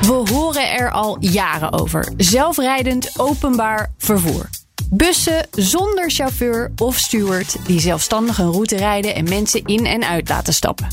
We 0.00 0.32
horen 0.32 0.70
er 0.70 0.90
al 0.90 1.16
jaren 1.20 1.72
over. 1.72 2.12
Zelfrijdend 2.16 3.14
openbaar 3.16 3.92
vervoer. 3.98 4.48
Bussen 4.92 5.46
zonder 5.50 6.10
chauffeur 6.10 6.72
of 6.76 6.96
steward 6.96 7.56
die 7.66 7.80
zelfstandig 7.80 8.38
een 8.38 8.50
route 8.50 8.76
rijden 8.76 9.14
en 9.14 9.28
mensen 9.28 9.64
in 9.64 9.86
en 9.86 10.04
uit 10.04 10.28
laten 10.28 10.54
stappen. 10.54 10.88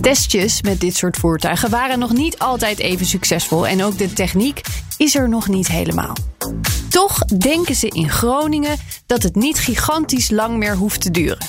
Testjes 0.00 0.62
met 0.62 0.80
dit 0.80 0.96
soort 0.96 1.16
voertuigen 1.16 1.70
waren 1.70 1.98
nog 1.98 2.12
niet 2.12 2.38
altijd 2.38 2.78
even 2.78 3.06
succesvol 3.06 3.66
en 3.66 3.84
ook 3.84 3.98
de 3.98 4.12
techniek 4.12 4.60
is 4.96 5.14
er 5.14 5.28
nog 5.28 5.48
niet 5.48 5.68
helemaal. 5.68 6.16
Toch 6.88 7.18
denken 7.24 7.74
ze 7.74 7.88
in 7.88 8.10
Groningen 8.10 8.76
dat 9.06 9.22
het 9.22 9.34
niet 9.34 9.58
gigantisch 9.58 10.30
lang 10.30 10.56
meer 10.56 10.76
hoeft 10.76 11.00
te 11.00 11.10
duren. 11.10 11.46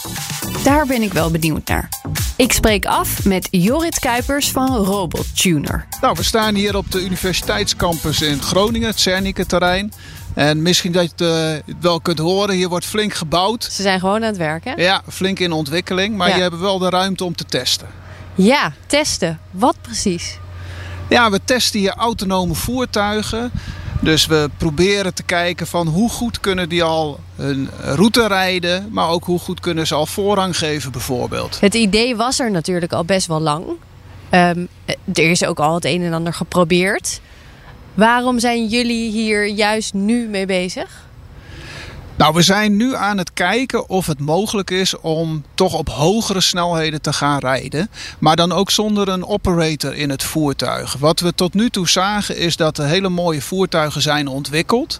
Daar 0.63 0.85
ben 0.85 1.01
ik 1.01 1.13
wel 1.13 1.31
benieuwd 1.31 1.67
naar. 1.67 1.89
Ik 2.35 2.51
spreek 2.51 2.85
af 2.85 3.25
met 3.25 3.47
Jorrit 3.51 3.99
Kuipers 3.99 4.51
van 4.51 4.75
Robot 4.75 5.37
Tuner. 5.41 5.87
Nou, 6.01 6.15
we 6.17 6.23
staan 6.23 6.55
hier 6.55 6.75
op 6.75 6.91
de 6.91 7.03
universiteitscampus 7.03 8.21
in 8.21 8.41
Groningen, 8.41 8.87
het 8.87 8.99
Cernike 8.99 9.45
terrein. 9.45 9.93
En 10.33 10.61
misschien 10.61 10.91
dat 10.91 11.03
je 11.17 11.25
het 11.25 11.65
uh, 11.67 11.73
wel 11.81 12.01
kunt 12.01 12.19
horen, 12.19 12.55
hier 12.55 12.69
wordt 12.69 12.85
flink 12.85 13.13
gebouwd. 13.13 13.63
Ze 13.71 13.81
zijn 13.81 13.99
gewoon 13.99 14.15
aan 14.15 14.21
het 14.21 14.37
werken? 14.37 14.73
Ja, 14.81 15.01
flink 15.09 15.39
in 15.39 15.51
ontwikkeling, 15.51 16.15
maar 16.17 16.29
Ja. 16.29 16.35
je 16.35 16.41
hebt 16.41 16.59
wel 16.59 16.77
de 16.79 16.89
ruimte 16.89 17.23
om 17.23 17.35
te 17.35 17.45
testen. 17.45 17.87
Ja, 18.35 18.73
testen. 18.87 19.39
Wat 19.51 19.75
precies? 19.81 20.37
Ja, 21.09 21.31
we 21.31 21.39
testen 21.45 21.79
hier 21.79 21.93
autonome 21.93 22.53
voertuigen. 22.53 23.51
Dus 24.01 24.25
we 24.25 24.49
proberen 24.57 25.13
te 25.13 25.23
kijken 25.23 25.67
van 25.67 25.87
hoe 25.87 26.09
goed 26.09 26.39
kunnen 26.39 26.69
die 26.69 26.83
al 26.83 27.19
een 27.37 27.69
route 27.81 28.27
rijden, 28.27 28.87
maar 28.91 29.09
ook 29.09 29.23
hoe 29.25 29.39
goed 29.39 29.59
kunnen 29.59 29.87
ze 29.87 29.95
al 29.95 30.05
voorrang 30.05 30.57
geven 30.57 30.91
bijvoorbeeld. 30.91 31.59
Het 31.59 31.73
idee 31.73 32.15
was 32.15 32.39
er 32.39 32.51
natuurlijk 32.51 32.93
al 32.93 33.05
best 33.05 33.27
wel 33.27 33.39
lang. 33.41 33.65
Ehm, 34.29 34.65
er 35.13 35.29
is 35.29 35.45
ook 35.45 35.59
al 35.59 35.73
het 35.73 35.85
een 35.85 36.01
en 36.03 36.13
ander 36.13 36.33
geprobeerd. 36.33 37.21
Waarom 37.99 38.39
zijn 38.39 38.67
jullie 38.67 39.11
hier 39.11 39.47
juist 39.47 39.93
nu 39.93 40.27
mee 40.27 40.45
bezig? 40.45 41.07
Nou, 42.15 42.33
we 42.33 42.41
zijn 42.41 42.75
nu 42.75 42.95
aan 42.95 43.17
het 43.17 43.33
kijken 43.33 43.89
of 43.89 44.05
het 44.05 44.19
mogelijk 44.19 44.69
is 44.69 44.99
om 44.99 45.43
toch 45.53 45.73
op 45.73 45.89
hogere 45.89 46.41
snelheden 46.41 47.01
te 47.01 47.13
gaan 47.13 47.39
rijden. 47.39 47.89
Maar 48.19 48.35
dan 48.35 48.51
ook 48.51 48.71
zonder 48.71 49.07
een 49.07 49.25
operator 49.25 49.95
in 49.95 50.09
het 50.09 50.23
voertuig. 50.23 50.95
Wat 50.99 51.19
we 51.19 51.33
tot 51.33 51.53
nu 51.53 51.69
toe 51.69 51.89
zagen 51.89 52.37
is 52.37 52.55
dat 52.55 52.77
er 52.77 52.85
hele 52.85 53.09
mooie 53.09 53.41
voertuigen 53.41 54.01
zijn 54.01 54.27
ontwikkeld. 54.27 54.99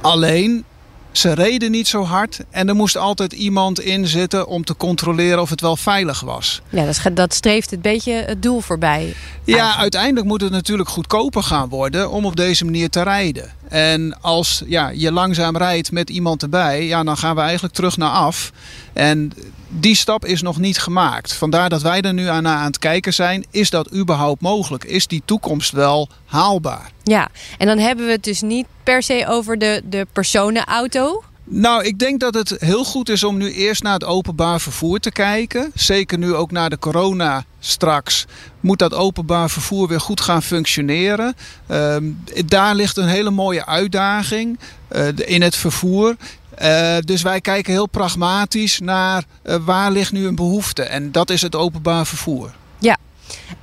Alleen, 0.00 0.64
ze 1.12 1.32
reden 1.32 1.70
niet 1.70 1.88
zo 1.88 2.04
hard 2.04 2.40
en 2.50 2.68
er 2.68 2.74
moest 2.74 2.96
altijd 2.96 3.32
iemand 3.32 3.80
in 3.80 4.06
zitten 4.06 4.46
om 4.46 4.64
te 4.64 4.76
controleren 4.76 5.40
of 5.40 5.50
het 5.50 5.60
wel 5.60 5.76
veilig 5.76 6.20
was. 6.20 6.62
Ja, 6.68 6.92
dat, 7.12 7.34
streeft 7.34 7.72
een 7.72 7.80
beetje 7.80 8.12
het 8.12 8.42
doel 8.42 8.60
voorbij. 8.60 9.14
Ja, 9.44 9.54
Eigenlijk. 9.54 9.80
uiteindelijk 9.80 10.26
moet 10.26 10.40
het 10.40 10.50
natuurlijk 10.52 10.88
goedkoper 10.88 11.42
gaan 11.42 11.68
worden 11.68 12.10
om 12.10 12.24
op 12.24 12.36
deze 12.36 12.64
manier 12.64 12.88
te 12.88 13.02
rijden. 13.02 13.52
En 13.68 14.20
als 14.20 14.62
ja, 14.66 14.88
je 14.88 15.12
langzaam 15.12 15.56
rijdt 15.56 15.92
met 15.92 16.10
iemand 16.10 16.42
erbij, 16.42 16.86
ja, 16.86 17.02
dan 17.02 17.16
gaan 17.16 17.34
we 17.34 17.40
eigenlijk 17.40 17.74
terug 17.74 17.96
naar 17.96 18.10
af. 18.10 18.52
En 18.92 19.32
die 19.68 19.94
stap 19.94 20.24
is 20.24 20.42
nog 20.42 20.58
niet 20.58 20.78
gemaakt. 20.78 21.32
Vandaar 21.32 21.68
dat 21.68 21.82
wij 21.82 22.00
er 22.00 22.14
nu 22.14 22.26
aan, 22.26 22.48
aan 22.48 22.66
het 22.66 22.78
kijken 22.78 23.14
zijn. 23.14 23.44
Is 23.50 23.70
dat 23.70 23.94
überhaupt 23.94 24.40
mogelijk? 24.40 24.84
Is 24.84 25.06
die 25.06 25.22
toekomst 25.24 25.72
wel 25.72 26.08
haalbaar? 26.24 26.90
Ja, 27.02 27.28
en 27.58 27.66
dan 27.66 27.78
hebben 27.78 28.06
we 28.06 28.12
het 28.12 28.24
dus 28.24 28.40
niet 28.40 28.66
per 28.82 29.02
se 29.02 29.24
over 29.28 29.58
de, 29.58 29.82
de 29.84 30.06
personenauto. 30.12 31.22
Nou, 31.50 31.84
ik 31.84 31.98
denk 31.98 32.20
dat 32.20 32.34
het 32.34 32.56
heel 32.58 32.84
goed 32.84 33.08
is 33.08 33.24
om 33.24 33.36
nu 33.36 33.52
eerst 33.52 33.82
naar 33.82 33.92
het 33.92 34.04
openbaar 34.04 34.60
vervoer 34.60 34.98
te 34.98 35.10
kijken. 35.10 35.70
Zeker 35.74 36.18
nu 36.18 36.34
ook 36.34 36.50
na 36.50 36.68
de 36.68 36.78
corona 36.78 37.44
straks 37.58 38.26
moet 38.60 38.78
dat 38.78 38.94
openbaar 38.94 39.50
vervoer 39.50 39.88
weer 39.88 40.00
goed 40.00 40.20
gaan 40.20 40.42
functioneren. 40.42 41.34
Ehm, 41.66 42.04
daar 42.46 42.74
ligt 42.74 42.96
een 42.96 43.08
hele 43.08 43.30
mooie 43.30 43.66
uitdaging 43.66 44.58
eh, 44.88 45.06
in 45.16 45.42
het 45.42 45.56
vervoer. 45.56 46.16
Eh, 46.54 46.96
dus 47.00 47.22
wij 47.22 47.40
kijken 47.40 47.72
heel 47.72 47.88
pragmatisch 47.88 48.78
naar 48.78 49.24
eh, 49.42 49.56
waar 49.64 49.90
ligt 49.90 50.12
nu 50.12 50.26
een 50.26 50.36
behoefte. 50.36 50.82
En 50.82 51.12
dat 51.12 51.30
is 51.30 51.42
het 51.42 51.56
openbaar 51.56 52.06
vervoer. 52.06 52.50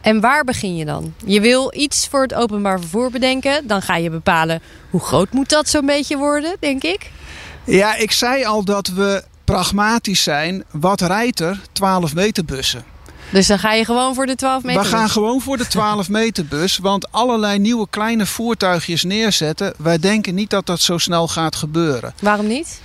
En 0.01 0.19
waar 0.19 0.43
begin 0.43 0.75
je 0.75 0.85
dan? 0.85 1.13
Je 1.25 1.41
wil 1.41 1.73
iets 1.75 2.07
voor 2.07 2.21
het 2.21 2.33
openbaar 2.33 2.79
vervoer 2.79 3.11
bedenken. 3.11 3.67
Dan 3.67 3.81
ga 3.81 3.95
je 3.95 4.09
bepalen 4.09 4.61
hoe 4.89 4.99
groot 4.99 5.31
moet 5.31 5.49
dat 5.49 5.69
zo'n 5.69 5.85
beetje 5.85 6.17
worden, 6.17 6.55
denk 6.59 6.83
ik. 6.83 7.11
Ja, 7.65 7.95
ik 7.95 8.11
zei 8.11 8.45
al 8.45 8.63
dat 8.63 8.87
we 8.87 9.23
pragmatisch 9.43 10.23
zijn. 10.23 10.63
Wat 10.71 11.01
rijdt 11.01 11.39
er? 11.39 11.59
12 11.71 12.13
meter 12.13 12.45
bussen. 12.45 12.83
Dus 13.31 13.47
dan 13.47 13.59
ga 13.59 13.73
je 13.73 13.85
gewoon 13.85 14.15
voor 14.15 14.25
de 14.25 14.35
12 14.35 14.63
meter. 14.63 14.81
We 14.81 14.87
gaan 14.87 15.09
gewoon 15.09 15.41
voor 15.41 15.57
de 15.57 15.67
12 15.67 16.09
meter 16.19 16.45
bus. 16.45 16.77
Want 16.77 17.11
allerlei 17.11 17.59
nieuwe 17.59 17.87
kleine 17.89 18.25
voertuigjes 18.25 19.03
neerzetten. 19.03 19.73
Wij 19.77 19.99
denken 19.99 20.35
niet 20.35 20.49
dat 20.49 20.65
dat 20.65 20.79
zo 20.79 20.97
snel 20.97 21.27
gaat 21.27 21.55
gebeuren. 21.55 22.13
Waarom 22.21 22.47
niet? 22.47 22.81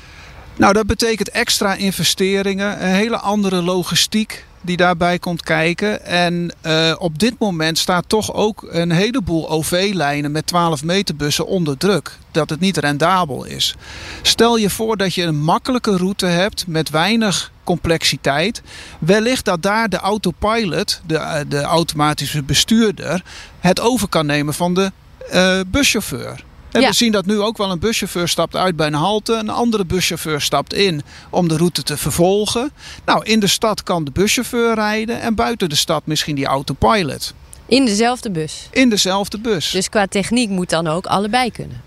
Nou, 0.60 0.72
dat 0.72 0.86
betekent 0.86 1.30
extra 1.30 1.74
investeringen. 1.74 2.82
Een 2.82 2.94
hele 2.94 3.18
andere 3.18 3.62
logistiek 3.62 4.44
die 4.60 4.76
daarbij 4.76 5.18
komt 5.18 5.42
kijken. 5.42 6.04
En 6.04 6.52
eh, 6.60 6.94
op 6.98 7.18
dit 7.18 7.34
moment 7.38 7.78
staat 7.78 8.04
toch 8.06 8.34
ook 8.34 8.66
een 8.70 8.90
heleboel 8.90 9.50
OV-lijnen 9.50 10.32
met 10.32 10.46
12 10.46 10.84
meter 10.84 11.16
bussen 11.16 11.46
onder 11.46 11.76
druk. 11.76 12.18
Dat 12.30 12.50
het 12.50 12.60
niet 12.60 12.76
rendabel 12.76 13.44
is. 13.44 13.74
Stel 14.22 14.56
je 14.56 14.70
voor 14.70 14.96
dat 14.96 15.14
je 15.14 15.22
een 15.22 15.40
makkelijke 15.40 15.96
route 15.96 16.26
hebt 16.26 16.66
met 16.66 16.90
weinig 16.90 17.52
complexiteit. 17.64 18.62
Wellicht 18.98 19.44
dat 19.44 19.62
daar 19.62 19.88
de 19.88 19.98
autopilot, 19.98 21.00
de, 21.06 21.16
eh, 21.16 21.40
de 21.48 21.60
automatische 21.60 22.42
bestuurder, 22.42 23.22
het 23.60 23.80
over 23.80 24.08
kan 24.08 24.26
nemen 24.26 24.54
van 24.54 24.74
de 24.74 24.92
eh, 25.30 25.60
buschauffeur. 25.66 26.44
En 26.72 26.80
Ja. 26.80 26.88
We 26.88 26.94
zien 26.94 27.12
dat 27.12 27.26
nu 27.26 27.40
ook 27.40 27.56
wel 27.56 27.70
een 27.70 27.78
buschauffeur 27.78 28.28
stapt 28.28 28.56
uit 28.56 28.76
bij 28.76 28.86
een 28.86 28.94
halte. 28.94 29.32
Een 29.32 29.48
andere 29.48 29.84
buschauffeur 29.84 30.40
stapt 30.40 30.74
in 30.74 31.02
om 31.30 31.48
de 31.48 31.56
route 31.56 31.82
te 31.82 31.96
vervolgen. 31.96 32.70
Nou, 33.04 33.24
in 33.24 33.40
de 33.40 33.46
stad 33.46 33.82
kan 33.82 34.04
de 34.04 34.10
buschauffeur 34.10 34.74
rijden 34.74 35.20
en 35.20 35.34
buiten 35.34 35.68
de 35.68 35.74
stad 35.74 36.06
misschien 36.06 36.34
die 36.34 36.46
autopilot. 36.46 37.34
In 37.66 37.84
dezelfde 37.84 38.30
bus. 38.30 38.68
In 38.70 38.88
dezelfde 38.88 39.38
bus. 39.38 39.70
Dus 39.70 39.88
qua 39.88 40.06
techniek 40.06 40.48
moet 40.48 40.70
dan 40.70 40.86
ook 40.86 41.06
allebei 41.06 41.50
kunnen. 41.50 41.82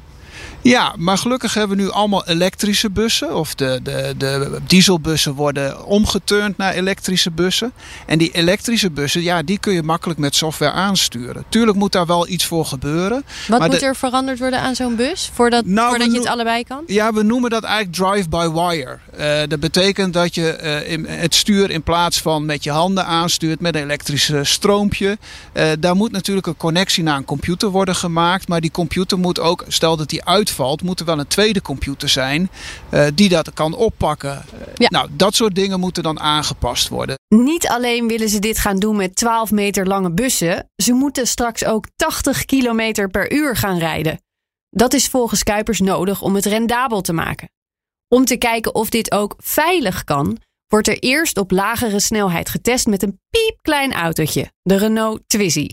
Ja, 0.64 0.96
maar 0.98 1.18
gelukkig 1.18 1.54
hebben 1.54 1.78
we 1.78 1.84
nu 1.84 1.90
allemaal 1.92 2.28
elektrische 2.28 2.90
bussen. 2.90 3.36
Of 3.36 3.56
de, 3.56 3.80
de, 3.84 4.14
de 4.18 4.60
dieselbussen 4.68 5.34
worden 5.34 5.86
omgeturnd 5.86 6.58
naar 6.58 6.74
elektrische 6.74 7.32
bussen. 7.32 7.72
En 8.06 8.18
die 8.18 8.32
elektrische 8.32 8.92
bussen, 8.92 9.22
ja, 9.22 9.42
die 9.44 9.58
kun 9.60 9.74
je 9.74 9.84
makkelijk 9.84 10.20
met 10.20 10.36
software 10.36 10.72
aansturen. 10.72 11.44
Tuurlijk 11.50 11.78
moet 11.78 11.92
daar 11.92 12.06
wel 12.06 12.28
iets 12.28 12.46
voor 12.46 12.66
gebeuren. 12.66 13.24
Wat 13.48 13.60
Maar 13.60 13.70
moet 13.70 13.80
de- 13.80 13.86
er 13.86 13.96
veranderd 13.96 14.40
worden 14.40 14.60
aan 14.60 14.76
zo'n 14.76 14.96
bus? 14.96 15.30
Voordat, 15.34 15.66
Nou, 15.66 15.90
voordat 15.90 16.12
je 16.12 16.18
het 16.18 16.28
allebei 16.28 16.64
kan? 16.64 16.84
Ja, 16.88 17.14
we 17.14 17.24
noemen 17.24 17.50
dat 17.50 17.64
eigenlijk 17.64 17.96
drive-by-wire. 17.96 18.98
Eh, 19.18 19.48
dat 19.48 19.60
betekent 19.60 20.14
dat 20.14 20.36
je 20.36 20.52
eh, 20.52 20.92
in- 20.92 21.06
het 21.08 21.36
stuur 21.36 21.70
in 21.72 21.84
plaats 21.84 22.22
van 22.22 22.46
met 22.46 22.64
je 22.64 22.72
handen 22.72 23.06
aanstuurt 23.06 23.60
met 23.62 23.76
een 23.76 23.82
elektrisch 23.82 24.32
stroompje. 24.42 25.18
Eh, 25.54 25.68
daar 25.80 25.96
moet 25.96 26.12
natuurlijk 26.12 26.48
een 26.48 26.58
connectie 26.58 27.04
naar 27.04 27.18
een 27.18 27.26
computer 27.26 27.70
worden 27.70 27.96
gemaakt. 27.96 28.48
Maar 28.48 28.62
die 28.62 28.72
computer 28.72 29.20
moet 29.20 29.40
ook, 29.40 29.64
stel 29.68 29.98
dat 29.98 30.10
die 30.10 30.24
uitvalt, 30.60 30.84
moet 30.84 31.00
er 31.00 31.06
wel 31.06 31.20
een 31.20 31.28
tweede 31.28 31.62
computer 31.62 32.10
zijn 32.10 32.50
eh, 32.90 33.08
die 33.14 33.30
dat 33.30 33.54
kan 33.54 33.76
oppakken. 33.76 34.42
Ja. 34.76 34.88
Nou, 34.90 35.10
dat 35.12 35.36
soort 35.36 35.56
dingen 35.56 35.80
moeten 35.80 36.04
dan 36.04 36.20
aangepast 36.20 36.90
worden. 36.90 37.16
Niet 37.28 37.68
alleen 37.68 38.08
willen 38.08 38.30
ze 38.30 38.40
dit 38.40 38.58
gaan 38.58 38.80
doen 38.80 38.96
met 38.96 39.16
12 39.16 39.52
meter 39.52 39.88
lange 39.88 40.12
bussen, 40.12 40.70
ze 40.76 40.94
moeten 40.94 41.28
straks 41.28 41.66
ook 41.66 41.88
80 41.96 42.46
kilometer 42.46 43.10
per 43.10 43.34
uur 43.34 43.56
gaan 43.56 43.78
rijden. 43.78 44.22
Dat 44.70 44.94
is 44.94 45.08
volgens 45.08 45.44
Kuipers 45.44 45.80
nodig 45.80 46.22
om 46.22 46.36
het 46.36 46.46
rendabel 46.46 47.02
te 47.02 47.14
maken. 47.14 47.50
Om 48.08 48.26
te 48.26 48.38
kijken 48.38 48.76
of 48.76 48.90
dit 48.90 49.12
ook 49.12 49.36
veilig 49.38 50.04
kan, 50.04 50.38
wordt 50.68 50.88
er 50.88 51.00
eerst 51.00 51.38
op 51.38 51.52
lagere 51.52 52.00
snelheid 52.00 52.50
getest 52.50 52.88
met 52.88 53.04
een 53.04 53.20
piepklein 53.30 53.94
autootje, 53.94 54.52
de 54.62 54.76
Renault 54.76 55.22
Twizy. 55.28 55.70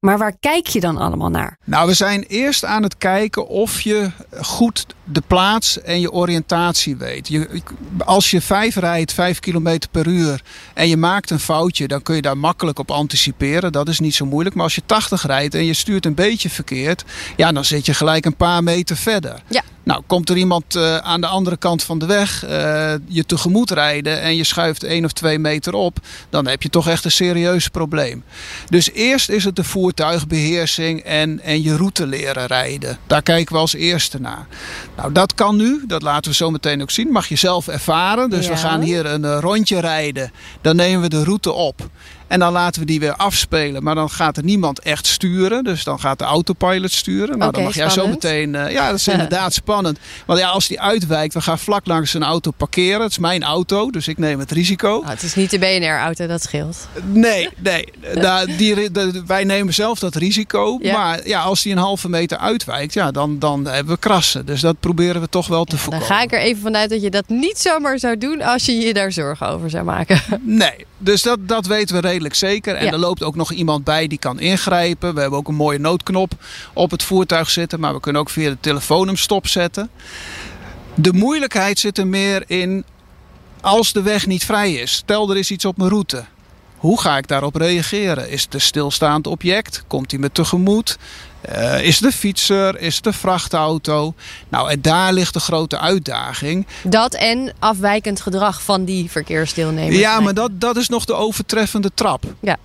Maar 0.00 0.18
waar 0.18 0.36
kijk 0.40 0.66
je 0.66 0.80
dan 0.80 0.96
allemaal 0.96 1.28
naar? 1.28 1.58
Nou, 1.64 1.86
we 1.88 1.94
zijn 1.94 2.22
eerst 2.22 2.64
aan 2.64 2.82
het 2.82 2.98
kijken 2.98 3.48
of 3.48 3.80
je 3.80 4.10
goed 4.40 4.86
de 5.04 5.22
plaats 5.26 5.80
en 5.80 6.00
je 6.00 6.12
oriëntatie 6.12 6.96
weet. 6.96 7.28
Je, 7.28 7.62
als 8.04 8.30
je 8.30 8.40
vijf 8.40 8.76
rijdt, 8.76 9.12
vijf 9.12 9.40
kilometer 9.40 9.90
per 9.90 10.06
uur 10.06 10.42
en 10.74 10.88
je 10.88 10.96
maakt 10.96 11.30
een 11.30 11.40
foutje, 11.40 11.88
dan 11.88 12.02
kun 12.02 12.14
je 12.14 12.22
daar 12.22 12.38
makkelijk 12.38 12.78
op 12.78 12.90
anticiperen. 12.90 13.72
Dat 13.72 13.88
is 13.88 14.00
niet 14.00 14.14
zo 14.14 14.26
moeilijk. 14.26 14.54
Maar 14.54 14.64
als 14.64 14.74
je 14.74 14.82
80 14.86 15.26
rijdt 15.26 15.54
en 15.54 15.64
je 15.64 15.74
stuurt 15.74 16.06
een 16.06 16.14
beetje 16.14 16.50
verkeerd, 16.50 17.04
ja, 17.36 17.52
dan 17.52 17.64
zit 17.64 17.86
je 17.86 17.94
gelijk 17.94 18.24
een 18.24 18.36
paar 18.36 18.62
meter 18.62 18.96
verder. 18.96 19.42
Ja. 19.48 19.62
Nou, 19.82 20.02
komt 20.06 20.30
er 20.30 20.36
iemand 20.36 20.76
uh, 20.76 20.96
aan 20.96 21.20
de 21.20 21.26
andere 21.26 21.56
kant 21.56 21.82
van 21.82 21.98
de 21.98 22.06
weg 22.06 22.44
uh, 22.44 22.50
je 23.06 23.24
tegemoet 23.26 23.70
rijden 23.70 24.20
en 24.20 24.36
je 24.36 24.44
schuift 24.44 24.82
één 24.82 25.04
of 25.04 25.12
twee 25.12 25.38
meter 25.38 25.74
op, 25.74 25.98
dan 26.30 26.46
heb 26.46 26.62
je 26.62 26.68
toch 26.68 26.88
echt 26.88 27.04
een 27.04 27.10
serieus 27.10 27.68
probleem. 27.68 28.24
Dus 28.68 28.90
eerst 28.92 29.28
is 29.28 29.44
het 29.44 29.56
de 29.56 29.64
voertuigbeheersing 29.64 31.00
en, 31.00 31.40
en 31.40 31.62
je 31.62 31.76
route 31.76 32.06
leren 32.06 32.46
rijden. 32.46 32.98
Daar 33.06 33.22
kijken 33.22 33.54
we 33.54 33.60
als 33.60 33.74
eerste 33.74 34.20
naar. 34.20 34.46
Nou, 34.96 35.12
dat 35.12 35.34
kan 35.34 35.56
nu, 35.56 35.84
dat 35.86 36.02
laten 36.02 36.30
we 36.30 36.36
zo 36.36 36.50
meteen 36.50 36.82
ook 36.82 36.90
zien. 36.90 37.08
Mag 37.08 37.26
je 37.28 37.36
zelf 37.36 37.68
ervaren. 37.68 38.30
Dus 38.30 38.46
Ja. 38.46 38.50
we 38.52 38.56
gaan 38.56 38.80
hier 38.80 39.06
een 39.06 39.24
eh, 39.24 39.38
rondje 39.40 39.80
rijden. 39.80 40.32
Dan 40.60 40.76
nemen 40.76 41.00
we 41.00 41.08
de 41.08 41.24
route 41.24 41.52
op. 41.52 41.88
En 42.30 42.38
dan 42.38 42.52
laten 42.52 42.80
we 42.80 42.86
die 42.86 43.00
weer 43.00 43.14
afspelen. 43.14 43.82
Maar 43.82 43.94
dan 43.94 44.10
gaat 44.10 44.36
er 44.36 44.44
niemand 44.44 44.80
echt 44.80 45.06
sturen. 45.06 45.64
Dus 45.64 45.84
dan 45.84 46.00
gaat 46.00 46.18
de 46.18 46.24
autopilot 46.24 46.90
sturen. 46.92 47.38
Nou, 47.38 47.52
dan 47.52 47.62
mag 47.62 47.74
jij 47.74 47.88
zo 47.90 48.06
meteen. 48.06 48.54
eh, 48.54 48.72
ja, 48.72 48.86
dat 48.90 48.98
is 48.98 49.08
inderdaad 49.08 49.52
spannend. 49.62 49.98
Want 50.26 50.38
ja, 50.38 50.48
als 50.48 50.68
die 50.68 50.80
uitwijkt, 50.80 51.34
we 51.34 51.40
gaan 51.40 51.58
vlak 51.58 51.86
langs 51.86 52.14
een 52.14 52.22
auto 52.22 52.50
parkeren. 52.50 53.00
Het 53.02 53.10
is 53.10 53.18
mijn 53.18 53.42
auto, 53.42 53.90
dus 53.90 54.08
ik 54.08 54.18
neem 54.18 54.38
het 54.38 54.50
risico. 54.50 54.88
Nou, 55.00 55.06
het 55.10 55.22
is 55.22 55.34
niet 55.34 55.50
de 55.50 55.58
BNR-auto, 55.58 56.26
dat 56.26 56.42
scheelt. 56.42 56.88
Nee, 57.04 57.48
nee. 57.58 57.84
Da- 58.14 58.44
die, 58.58 58.90
de- 58.90 59.22
wij 59.26 59.44
nemen 59.44 59.74
zelf 59.74 59.98
dat 59.98 60.14
risico. 60.14 60.78
Ja. 60.82 60.98
Maar 60.98 61.26
ja, 61.28 61.40
als 61.40 61.62
die 61.62 61.72
een 61.72 61.78
halve 61.78 62.08
meter 62.08 62.38
uitwijkt, 62.38 62.92
ja, 62.92 63.10
dan, 63.10 63.38
dan 63.38 63.66
hebben 63.66 63.94
we 63.94 64.00
krassen. 64.00 64.46
Dus 64.46 64.60
dat 64.60 64.80
proberen 64.80 65.20
we 65.20 65.28
toch 65.28 65.46
wel 65.46 65.64
te 65.64 65.70
Dan 65.70 65.78
voorkomen. 65.78 66.06
ga 66.06 66.22
ik 66.22 66.32
er 66.32 66.40
even 66.40 66.62
vanuit 66.62 66.90
dat 66.90 67.02
je 67.02 67.10
dat 67.10 67.28
niet 67.28 67.58
zomaar 67.58 67.98
zou 67.98 68.18
doen 68.18 68.42
als 68.42 68.64
je 68.66 68.72
je 68.76 68.94
daar 68.94 69.12
zorgen 69.12 69.48
over 69.48 69.70
zou 69.70 69.84
maken. 69.84 70.20
Nee, 70.40 70.86
dus 70.98 71.22
dat, 71.22 71.38
dat 71.48 71.66
weten 71.66 71.94
we 71.94 72.00
redelijk 72.00 72.18
zeker. 72.28 72.74
En 72.74 72.84
Ja. 72.84 72.92
er 72.92 72.98
loopt 72.98 73.22
ook 73.22 73.34
nog 73.34 73.52
iemand 73.52 73.84
bij 73.84 74.06
die 74.06 74.18
kan 74.18 74.40
ingrijpen. 74.40 75.14
We 75.14 75.20
hebben 75.20 75.38
ook 75.38 75.48
een 75.48 75.54
mooie 75.54 75.78
noodknop 75.78 76.32
op 76.72 76.90
het 76.90 77.02
voertuig 77.02 77.50
zitten. 77.50 77.80
Maar 77.80 77.94
we 77.94 78.00
kunnen 78.00 78.20
ook 78.20 78.30
via 78.30 78.50
de 78.50 78.60
telefoon 78.60 79.06
hem 79.06 79.16
stopzetten. 79.16 79.90
De 80.94 81.12
moeilijkheid 81.12 81.78
zit 81.78 81.98
er 81.98 82.06
meer 82.06 82.42
in 82.46 82.84
als 83.60 83.92
de 83.92 84.02
weg 84.02 84.26
niet 84.26 84.44
vrij 84.44 84.72
is. 84.72 84.92
Stel 84.92 85.30
er 85.30 85.36
is 85.36 85.50
iets 85.50 85.64
op 85.64 85.76
mijn 85.76 85.90
route. 85.90 86.24
Hoe 86.76 87.00
ga 87.00 87.16
ik 87.16 87.28
daarop 87.28 87.54
reageren? 87.56 88.30
Is 88.30 88.42
het 88.42 88.54
een 88.54 88.60
stilstaand 88.60 89.26
object? 89.26 89.84
Komt 89.86 90.10
hij 90.10 90.20
me 90.20 90.32
tegemoet? 90.32 90.98
Eh, 91.40 91.84
is 91.84 92.00
een 92.02 92.12
fietser? 92.12 92.80
Is 92.80 92.98
een 93.02 93.12
vrachtauto? 93.12 94.14
Nou, 94.48 94.70
en 94.70 94.82
daar 94.82 95.12
ligt 95.12 95.34
de 95.34 95.40
grote 95.40 95.78
uitdaging. 95.78 96.66
Dat 96.82 97.14
en 97.14 97.52
afwijkend 97.58 98.20
gedrag 98.20 98.62
van 98.62 98.84
die 98.84 99.10
verkeersdeelnemers. 99.10 99.98
Ja, 99.98 100.20
maar 100.20 100.34
dat, 100.34 100.50
dat 100.52 100.76
is 100.76 100.88
nog 100.88 101.04
de 101.04 101.14
overtreffende 101.14 101.90
trap. 101.94 102.24
Ja. 102.40 102.56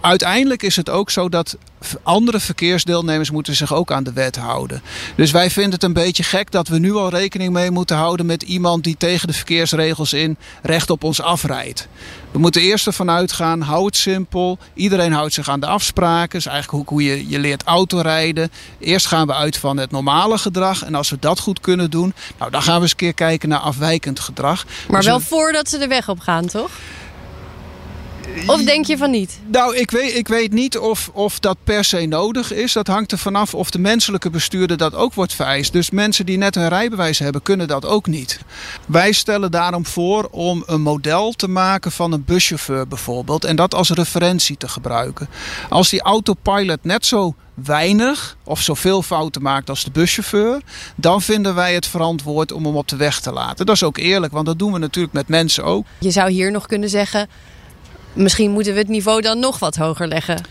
Uiteindelijk 0.00 0.62
is 0.62 0.76
het 0.76 0.90
ook 0.90 1.10
zo 1.10 1.28
dat 1.28 1.56
andere 2.02 2.40
verkeersdeelnemers 2.40 3.30
moeten 3.30 3.54
zich 3.56 3.74
ook 3.74 3.92
aan 3.92 4.04
de 4.04 4.12
wet 4.12 4.36
houden. 4.36 4.82
Dus 5.16 5.30
wij 5.30 5.50
vinden 5.50 5.72
het 5.72 5.82
een 5.82 5.92
beetje 5.92 6.22
gek 6.22 6.50
dat 6.50 6.68
we 6.68 6.78
nu 6.78 6.94
al 6.94 7.08
rekening 7.08 7.52
mee 7.52 7.70
moeten 7.70 7.96
houden 7.96 8.26
met 8.26 8.42
iemand 8.42 8.84
die 8.84 8.96
tegen 8.98 9.26
de 9.28 9.32
verkeersregels 9.34 10.12
in 10.12 10.36
recht 10.62 10.90
op 10.90 11.04
ons 11.04 11.20
afrijdt. 11.20 11.88
We 12.30 12.38
moeten 12.38 12.62
eerst 12.62 12.86
ervan 12.86 13.10
uitgaan, 13.10 13.60
hou 13.60 13.86
het 13.86 13.96
simpel. 13.96 14.58
Iedereen 14.74 15.12
houdt 15.12 15.34
zich 15.34 15.48
aan 15.48 15.60
de 15.60 15.66
afspraken. 15.66 16.28
Dat 16.30 16.40
is 16.40 16.46
eigenlijk 16.46 16.88
hoe 16.88 17.02
je, 17.02 17.28
je 17.28 17.38
leert 17.38 17.62
autorijden. 17.62 18.50
Eerst 18.78 19.06
gaan 19.06 19.26
we 19.26 19.34
uit 19.34 19.56
van 19.56 19.76
het 19.76 19.90
normale 19.90 20.38
gedrag. 20.38 20.84
En 20.84 20.94
als 20.94 21.10
we 21.10 21.16
dat 21.20 21.38
goed 21.38 21.60
kunnen 21.60 21.90
doen, 21.90 22.14
nou, 22.38 22.50
dan 22.50 22.62
gaan 22.62 22.74
we 22.76 22.80
eens 22.82 22.90
een 22.90 22.96
keer 22.96 23.14
kijken 23.14 23.48
naar 23.48 23.58
afwijkend 23.58 24.20
gedrag. 24.20 24.64
Maar 24.88 25.00
Dus 25.00 25.08
wel 25.08 25.18
we- 25.18 25.24
voordat 25.24 25.68
ze 25.68 25.78
de 25.78 25.86
weg 25.86 26.08
op 26.08 26.18
gaan, 26.20 26.46
toch? 26.46 26.70
Of 28.46 28.62
denk 28.62 28.86
je 28.86 28.96
van 28.96 29.10
niet? 29.10 29.40
Nou, 29.46 29.76
ik 29.76 29.90
weet, 29.90 30.14
ik 30.16 30.28
weet 30.28 30.52
niet 30.52 30.78
of, 30.78 31.10
of 31.12 31.38
dat 31.38 31.56
per 31.64 31.84
se 31.84 32.06
nodig 32.06 32.52
is. 32.52 32.72
Dat 32.72 32.86
hangt 32.86 33.12
er 33.12 33.18
vanaf 33.18 33.54
of 33.54 33.70
de 33.70 33.78
menselijke 33.78 34.30
bestuurder 34.30 34.76
dat 34.76 34.94
ook 34.94 35.14
wordt 35.14 35.34
vereist. 35.34 35.72
Dus 35.72 35.90
mensen 35.90 36.26
die 36.26 36.36
net 36.36 36.54
hun 36.54 36.68
rijbewijs 36.68 37.18
hebben, 37.18 37.42
kunnen 37.42 37.68
dat 37.68 37.86
ook 37.86 38.06
niet. 38.06 38.40
Wij 38.86 39.12
stellen 39.12 39.50
daarom 39.50 39.86
voor 39.86 40.28
om 40.30 40.62
een 40.66 40.82
model 40.82 41.32
te 41.32 41.48
maken 41.48 41.92
van 41.92 42.12
een 42.12 42.24
buschauffeur 42.24 42.88
bijvoorbeeld. 42.88 43.44
En 43.44 43.56
dat 43.56 43.74
als 43.74 43.90
referentie 43.90 44.56
te 44.56 44.68
gebruiken. 44.68 45.28
Als 45.68 45.90
die 45.90 46.02
autopilot 46.02 46.78
net 46.82 47.06
zo 47.06 47.34
weinig 47.54 48.36
of 48.44 48.60
zoveel 48.60 49.02
fouten 49.02 49.42
maakt 49.42 49.68
als 49.68 49.84
de 49.84 49.90
buschauffeur, 49.90 50.60
dan 50.96 51.22
vinden 51.22 51.54
wij 51.54 51.74
het 51.74 51.86
verantwoord 51.86 52.52
om 52.52 52.64
hem 52.64 52.76
op 52.76 52.88
de 52.88 52.96
weg 52.96 53.20
te 53.20 53.32
laten. 53.32 53.66
Dat 53.66 53.74
is 53.74 53.82
ook 53.82 53.98
eerlijk, 53.98 54.32
want 54.32 54.46
dat 54.46 54.58
doen 54.58 54.72
we 54.72 54.78
natuurlijk 54.78 55.14
met 55.14 55.28
mensen 55.28 55.64
ook. 55.64 55.86
Je 55.98 56.10
zou 56.10 56.30
hier 56.30 56.50
nog 56.50 56.66
kunnen 56.66 56.88
zeggen... 56.88 57.28
Misschien 58.14 58.50
moeten 58.50 58.72
we 58.72 58.78
het 58.78 58.88
niveau 58.88 59.20
dan 59.20 59.38
nog 59.38 59.58
wat 59.58 59.76
hoger 59.76 60.08
leggen. 60.08 60.42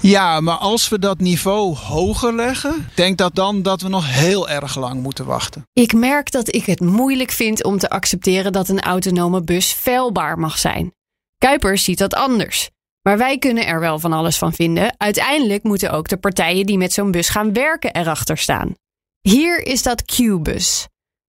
Ja, 0.00 0.40
maar 0.40 0.56
als 0.56 0.88
we 0.88 0.98
dat 0.98 1.18
niveau 1.18 1.76
hoger 1.76 2.34
leggen, 2.34 2.74
ik 2.74 2.96
denk 2.96 3.18
dat 3.18 3.34
dan 3.34 3.62
dat 3.62 3.80
we 3.80 3.88
nog 3.88 4.04
heel 4.06 4.48
erg 4.48 4.76
lang 4.76 5.02
moeten 5.02 5.24
wachten. 5.24 5.62
Ik 5.72 5.92
merk 5.92 6.30
dat 6.30 6.54
ik 6.54 6.64
het 6.64 6.80
moeilijk 6.80 7.30
vind 7.30 7.64
om 7.64 7.78
te 7.78 7.90
accepteren 7.90 8.52
dat 8.52 8.68
een 8.68 8.80
autonome 8.80 9.42
bus 9.42 9.72
veilbaar 9.72 10.38
mag 10.38 10.58
zijn. 10.58 10.92
Kuipers 11.38 11.84
ziet 11.84 11.98
dat 11.98 12.14
anders. 12.14 12.70
Maar 13.02 13.18
wij 13.18 13.38
kunnen 13.38 13.66
er 13.66 13.80
wel 13.80 13.98
van 13.98 14.12
alles 14.12 14.38
van 14.38 14.52
vinden. 14.52 14.94
Uiteindelijk 14.96 15.62
moeten 15.62 15.90
ook 15.90 16.08
de 16.08 16.16
partijen 16.16 16.66
die 16.66 16.78
met 16.78 16.92
zo'n 16.92 17.10
bus 17.10 17.28
gaan 17.28 17.52
werken 17.52 17.94
erachter 17.94 18.38
staan. 18.38 18.74
Hier 19.20 19.66
is 19.66 19.82
dat 19.82 20.04
Qbus. 20.04 20.86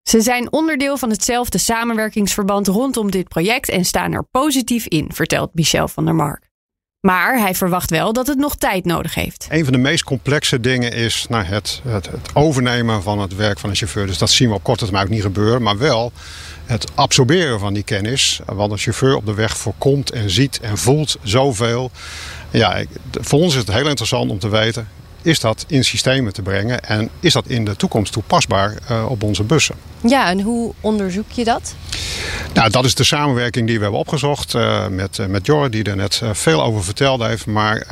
Ze 0.08 0.20
zijn 0.20 0.52
onderdeel 0.52 0.96
van 0.96 1.10
hetzelfde 1.10 1.58
samenwerkingsverband 1.58 2.66
rondom 2.66 3.10
dit 3.10 3.28
project 3.28 3.68
en 3.68 3.84
staan 3.84 4.12
er 4.12 4.24
positief 4.30 4.86
in, 4.86 5.10
vertelt 5.12 5.54
Michel 5.54 5.88
van 5.88 6.04
der 6.04 6.14
Mark. 6.14 6.50
Maar 7.00 7.38
hij 7.38 7.54
verwacht 7.54 7.90
wel 7.90 8.12
dat 8.12 8.26
het 8.26 8.38
nog 8.38 8.56
tijd 8.56 8.84
nodig 8.84 9.14
heeft. 9.14 9.46
Een 9.50 9.64
van 9.64 9.72
de 9.72 9.78
meest 9.78 10.04
complexe 10.04 10.60
dingen 10.60 10.92
is 10.92 11.26
nou, 11.28 11.44
het, 11.44 11.80
het, 11.84 12.06
het 12.10 12.34
overnemen 12.34 13.02
van 13.02 13.18
het 13.18 13.34
werk 13.34 13.58
van 13.58 13.70
een 13.70 13.76
chauffeur. 13.76 14.06
Dus 14.06 14.18
dat 14.18 14.30
zien 14.30 14.48
we 14.48 14.54
op 14.54 14.62
korte 14.62 14.84
termijn 14.84 15.04
ook 15.04 15.10
niet 15.10 15.22
gebeuren. 15.22 15.62
Maar 15.62 15.78
wel 15.78 16.12
het 16.64 16.86
absorberen 16.94 17.60
van 17.60 17.74
die 17.74 17.82
kennis. 17.82 18.40
Want 18.46 18.72
een 18.72 18.78
chauffeur 18.78 19.16
op 19.16 19.26
de 19.26 19.34
weg 19.34 19.56
voorkomt 19.56 20.10
en 20.10 20.30
ziet 20.30 20.60
en 20.60 20.78
voelt 20.78 21.16
zoveel. 21.22 21.90
Ja, 22.50 22.84
voor 23.10 23.40
ons 23.40 23.54
is 23.54 23.60
het 23.60 23.72
heel 23.72 23.88
interessant 23.88 24.30
om 24.30 24.38
te 24.38 24.48
weten... 24.48 24.88
is 25.26 25.40
dat 25.40 25.64
in 25.68 25.84
systemen 25.84 26.32
te 26.32 26.42
brengen 26.42 26.84
en 26.84 27.10
is 27.20 27.32
dat 27.32 27.46
in 27.46 27.64
de 27.64 27.76
toekomst 27.76 28.12
toepasbaar 28.12 28.76
eh, 28.88 29.06
op 29.10 29.22
onze 29.22 29.42
bussen? 29.42 29.74
Ja, 30.00 30.28
en 30.28 30.40
hoe 30.40 30.72
onderzoek 30.80 31.30
je 31.30 31.44
dat? 31.44 31.74
Nou, 32.54 32.70
dat 32.70 32.84
is 32.84 32.94
de 32.94 33.04
samenwerking 33.04 33.66
die 33.66 33.76
we 33.76 33.82
hebben 33.82 34.00
opgezocht 34.00 34.54
eh, 34.54 34.88
met, 34.88 35.18
eh, 35.18 35.26
met 35.26 35.46
Jor, 35.46 35.70
die 35.70 35.84
er 35.84 35.96
net 35.96 36.20
eh, 36.22 36.30
veel 36.32 36.62
over 36.62 36.84
verteld 36.84 37.22
heeft. 37.22 37.46
Maar 37.46 37.86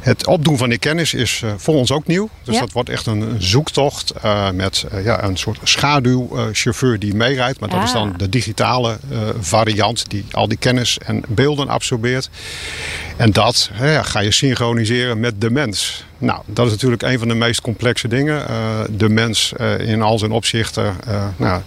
het 0.00 0.26
opdoen 0.26 0.58
van 0.58 0.68
die 0.68 0.78
kennis 0.78 1.14
is 1.14 1.42
voor 1.56 1.74
ons 1.74 1.90
ook 1.92 2.06
nieuw. 2.06 2.28
Dus 2.44 2.54
Ja. 2.54 2.60
dat 2.60 2.72
wordt 2.72 2.88
echt 2.88 3.06
een, 3.06 3.20
een 3.20 3.42
zoektocht 3.42 4.12
met 4.54 4.84
ja, 5.04 5.22
een 5.22 5.36
soort 5.36 5.58
schaduwchauffeur 5.62 6.98
die 6.98 7.14
meerijdt. 7.14 7.60
Maar 7.60 7.68
dat 7.68 7.82
is 7.82 7.92
dan 7.92 8.12
Ah. 8.12 8.18
de 8.18 8.28
digitale 8.28 8.98
variant 9.40 10.10
die 10.10 10.24
al 10.30 10.48
die 10.48 10.58
kennis 10.58 10.98
en 10.98 11.22
beelden 11.28 11.68
absorbeert. 11.68 12.30
En 13.16 13.32
dat 13.32 13.70
ja, 13.80 14.02
ga 14.02 14.20
je 14.20 14.32
synchroniseren 14.32 15.20
met 15.20 15.40
de 15.40 15.50
mens. 15.50 16.04
Nou, 16.18 16.40
dat 16.46 16.66
is 16.66 16.72
natuurlijk 16.72 17.02
een 17.02 17.18
van 17.18 17.28
de 17.28 17.34
meest 17.34 17.60
complexe 17.60 18.08
dingen. 18.08 18.46
De 18.98 19.08
mens 19.08 19.52
in 19.78 20.02
al 20.02 20.18
zijn 20.18 20.30
opzichten 20.32 20.96
nou, 21.36 21.62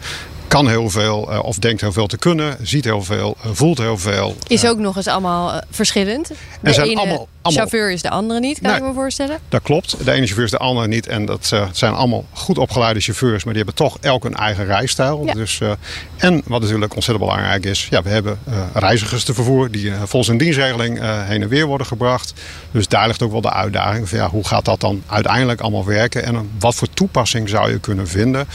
kan 0.52 0.68
heel 0.68 0.90
veel 0.90 1.32
eh, 1.32 1.44
of 1.44 1.58
denkt 1.58 1.82
heel 1.82 1.92
veel 1.92 2.08
te 2.08 2.18
kunnen, 2.18 2.58
ziet 2.62 2.84
heel 2.86 3.04
veel, 3.04 3.36
eh, 3.44 3.50
voelt 3.54 3.78
heel 3.78 3.98
veel. 3.98 4.36
Is 4.48 4.64
Eh, 4.64 4.70
ook 4.70 4.78
nog 4.78 4.96
eens 4.96 5.08
allemaal 5.08 5.62
verschillend. 5.70 6.32
De 6.62 6.74
zijn 6.74 6.88
ene 6.88 7.00
allemaal- 7.00 7.28
allemaal- 7.42 7.68
chauffeur 7.68 7.92
is 7.92 8.02
de 8.02 8.10
andere 8.10 8.40
niet, 8.40 8.60
kan 8.62 8.76
ik 8.76 8.82
me 8.82 8.94
voorstellen. 8.94 9.40
Dat 9.50 9.62
klopt. 9.62 10.06
De 10.06 10.12
ene 10.12 10.26
chauffeur 10.26 10.44
is 10.44 10.52
de 10.52 10.58
andere 10.58 10.88
niet. 10.88 11.08
En 11.08 11.26
dat 11.26 11.50
eh, 11.54 11.68
zijn 11.72 11.94
allemaal 11.94 12.26
goed 12.34 12.58
opgeleide 12.58 13.00
chauffeurs. 13.00 13.44
Maar 13.44 13.54
die 13.54 13.64
hebben 13.64 13.86
toch 13.86 13.98
elk 14.02 14.26
een 14.26 14.36
eigen 14.36 14.66
rijstijl. 14.66 15.26
Ja. 15.26 15.34
Dus, 15.34 15.60
eh, 15.60 15.72
en 16.18 16.42
wat 16.46 16.62
natuurlijk 16.62 16.96
ontzettend 16.96 17.30
belangrijk 17.30 17.66
is. 17.66 17.88
Ja, 17.90 18.02
we 18.02 18.10
hebben 18.10 18.40
eh, 18.44 18.54
reizigers 18.74 19.24
te 19.24 19.34
vervoeren. 19.34 19.72
Die 19.72 19.92
volgens 19.92 20.28
een 20.28 20.38
dienstregeling 20.38 21.00
heen 21.02 21.42
en 21.42 21.48
weer 21.48 21.66
worden 21.66 21.88
gebracht. 21.88 22.34
Dus 22.72 22.88
daar 22.88 23.08
ligt 23.08 23.22
ook 23.22 23.32
wel 23.32 23.42
de 23.42 23.52
uitdaging. 23.52 24.10
Van, 24.10 24.18
ja, 24.18 24.30
hoe 24.30 24.48
gaat 24.48 24.66
dat 24.66 24.80
dan 24.80 25.04
uiteindelijk 25.08 25.62
allemaal 25.62 25.86
werken? 25.86 26.24
En 26.24 26.50
wat 26.60 26.76
voor 26.76 26.88
toepassing 26.94 27.50
zou 27.50 27.72
je 27.72 27.80
kunnen 27.80 28.08
vinden? 28.08 28.48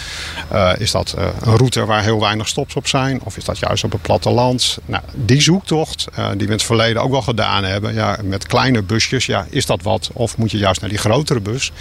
Is 0.78 0.90
dat 0.90 1.14
een 1.40 1.56
route 1.56 1.84
waar 1.84 2.02
heel 2.02 2.20
weinig 2.20 2.48
stops 2.48 2.74
op 2.74 2.86
zijn? 2.86 3.20
Of 3.24 3.36
is 3.36 3.44
dat 3.44 3.58
juist 3.58 3.84
op 3.84 3.92
het 3.92 4.02
platteland? 4.02 4.78
Nou, 4.86 5.02
die 5.14 5.40
zoektocht, 5.40 6.08
die 6.14 6.36
we 6.36 6.44
in 6.44 6.50
het 6.50 6.62
verleden 6.62 7.02
ook 7.02 7.10
wel 7.10 7.22
gedaan 7.22 7.64
hebben. 7.64 7.94
Ja, 7.94 8.18
met 8.22 8.46
kleine 8.46 8.75
kleine 8.76 8.94
busjes, 8.94 9.26
ja, 9.26 9.46
is 9.50 9.66
dat 9.66 9.82
wat? 9.82 10.10
Of 10.12 10.36
moet 10.36 10.50
je 10.50 10.58
juist 10.58 10.80
naar 10.80 10.90
die 10.90 10.98
grotere 10.98 11.40
bus? 11.40 11.72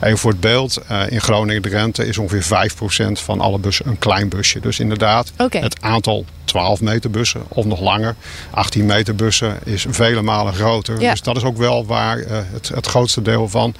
Even 0.00 0.18
voor 0.18 0.30
het 0.30 0.40
beeld, 0.40 0.80
in 1.08 1.20
Groningen 1.20 1.62
de 1.62 1.68
rente 1.68 2.06
is 2.06 2.18
ongeveer 2.18 2.70
5% 3.10 3.12
van 3.12 3.40
alle 3.40 3.58
bussen 3.58 3.86
een 3.86 3.98
klein 3.98 4.28
busje. 4.28 4.60
Dus 4.60 4.80
inderdaad, 4.80 5.32
het 5.36 5.80
aantal 5.80 6.24
12 6.50 6.80
meter 6.80 7.10
bussen 7.10 7.42
of 7.48 7.64
nog 7.64 7.80
langer. 7.80 8.14
18 8.50 8.86
meter 8.86 9.14
bussen 9.14 9.58
is 9.64 9.86
vele 9.90 10.22
malen 10.22 10.54
groter. 10.54 10.98
Dus 10.98 11.22
dat 11.22 11.36
is 11.36 11.42
ook 11.42 11.56
wel 11.56 11.86
waar 11.86 12.18
het, 12.26 12.68
het 12.74 12.86
grootste 12.86 13.22
deel 13.22 13.48
van 13.48 13.74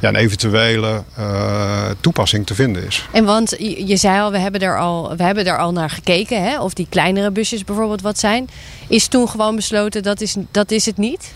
ja, 0.00 0.08
een 0.08 0.16
eventuele 0.16 1.02
uh, 1.18 1.90
toepassing 2.00 2.46
te 2.46 2.54
vinden 2.54 2.86
is. 2.86 3.06
En 3.12 3.24
want 3.24 3.54
je 3.86 3.96
zei 3.96 4.20
al, 4.20 4.30
we 4.30 4.38
hebben 4.38 4.60
er 4.60 4.78
al, 4.78 5.16
we 5.16 5.22
hebben 5.22 5.46
er 5.46 5.58
al 5.58 5.72
naar 5.72 5.90
gekeken, 5.90 6.42
hè? 6.42 6.60
of 6.60 6.74
die 6.74 6.86
kleinere 6.88 7.30
busjes 7.30 7.64
bijvoorbeeld 7.64 8.02
wat 8.02 8.18
zijn. 8.18 8.48
Is 8.88 9.06
toen 9.06 9.28
gewoon 9.28 9.56
besloten 9.56 10.02
dat 10.02 10.20
is, 10.20 10.36
dat 10.50 10.70
is 10.70 10.86
het 10.86 10.96
niet? 10.96 11.32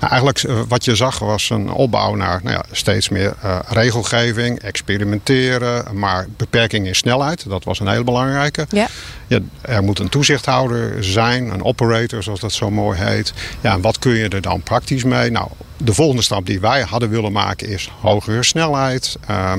Nou, 0.00 0.12
eigenlijk 0.22 0.60
uh, 0.60 0.68
wat 0.68 0.84
je 0.84 0.96
zag 0.96 1.18
was 1.18 1.50
een 1.50 1.70
opbouw 1.70 2.14
naar 2.14 2.40
nou 2.42 2.56
ja, 2.56 2.64
steeds 2.72 3.08
meer 3.08 3.34
uh, 3.44 3.58
regelgeving, 3.68 4.58
experimenteren, 4.58 5.98
maar 5.98 6.26
beperking 6.36 6.86
in 6.86 6.94
snelheid. 6.94 7.48
Dat 7.48 7.64
was 7.64 7.80
een 7.80 7.88
hele 7.88 8.04
belangrijke. 8.04 8.66
Ja. 8.68 8.86
Ja, 9.26 9.38
er 9.60 9.82
moet 9.82 9.98
een 9.98 10.08
toezichthouder 10.08 11.04
zijn, 11.04 11.48
een 11.50 11.64
operator 11.64 12.22
zoals 12.22 12.40
dat 12.40 12.52
zo 12.52 12.70
mooi 12.70 12.98
heet. 12.98 13.32
Ja, 13.60 13.72
en 13.72 13.80
wat 13.80 13.98
kun 13.98 14.12
je 14.12 14.28
er 14.28 14.40
dan 14.40 14.62
praktisch 14.62 15.04
mee? 15.04 15.30
Nou, 15.30 15.48
de 15.84 15.94
volgende 15.94 16.22
stap 16.22 16.46
die 16.46 16.60
wij 16.60 16.82
hadden 16.82 17.10
willen 17.10 17.32
maken 17.32 17.68
is 17.68 17.90
hogere 18.00 18.42
snelheid. 18.42 19.16
Uh, 19.30 19.52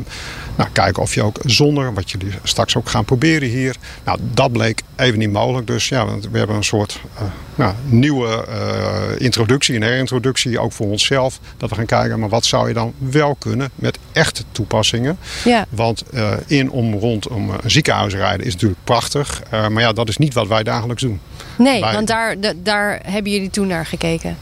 nou, 0.55 0.69
kijken 0.71 1.01
of 1.01 1.13
je 1.13 1.23
ook 1.23 1.37
zonder, 1.45 1.93
wat 1.93 2.11
jullie 2.11 2.33
straks 2.43 2.75
ook 2.75 2.89
gaan 2.89 3.05
proberen 3.05 3.49
hier. 3.49 3.75
Nou, 4.05 4.19
dat 4.21 4.51
bleek 4.51 4.81
even 4.95 5.19
niet 5.19 5.31
mogelijk. 5.31 5.67
Dus 5.67 5.89
ja, 5.89 6.05
we 6.31 6.37
hebben 6.37 6.55
een 6.55 6.63
soort 6.63 7.01
uh, 7.15 7.21
nou, 7.55 7.73
nieuwe 7.85 8.45
uh, 8.49 9.25
introductie, 9.25 9.75
een 9.75 9.83
herintroductie, 9.83 10.59
ook 10.59 10.71
voor 10.71 10.87
onszelf. 10.87 11.39
Dat 11.57 11.69
we 11.69 11.75
gaan 11.75 11.85
kijken, 11.85 12.19
maar 12.19 12.29
wat 12.29 12.45
zou 12.45 12.67
je 12.67 12.73
dan 12.73 12.93
wel 12.97 13.35
kunnen 13.35 13.69
met 13.75 13.97
echte 14.11 14.43
toepassingen? 14.51 15.17
Ja. 15.43 15.65
Want 15.69 16.03
uh, 16.13 16.31
in, 16.47 16.71
om, 16.71 16.93
rondom 16.93 17.49
een 17.49 17.71
ziekenhuis 17.71 18.13
rijden 18.13 18.45
is 18.45 18.53
natuurlijk 18.53 18.83
prachtig. 18.83 19.41
maar 19.49 19.81
ja, 19.81 19.93
dat 19.93 20.09
is 20.09 20.17
niet 20.17 20.33
wat 20.33 20.47
wij 20.47 20.63
dagelijks 20.63 21.01
doen. 21.01 21.19
Nee, 21.57 21.81
want 21.81 22.07
daar, 22.07 22.35
daar 22.55 22.99
hebben 23.03 23.31
jullie 23.31 23.49
toen 23.49 23.67
naar 23.67 23.85
gekeken. 23.85 24.37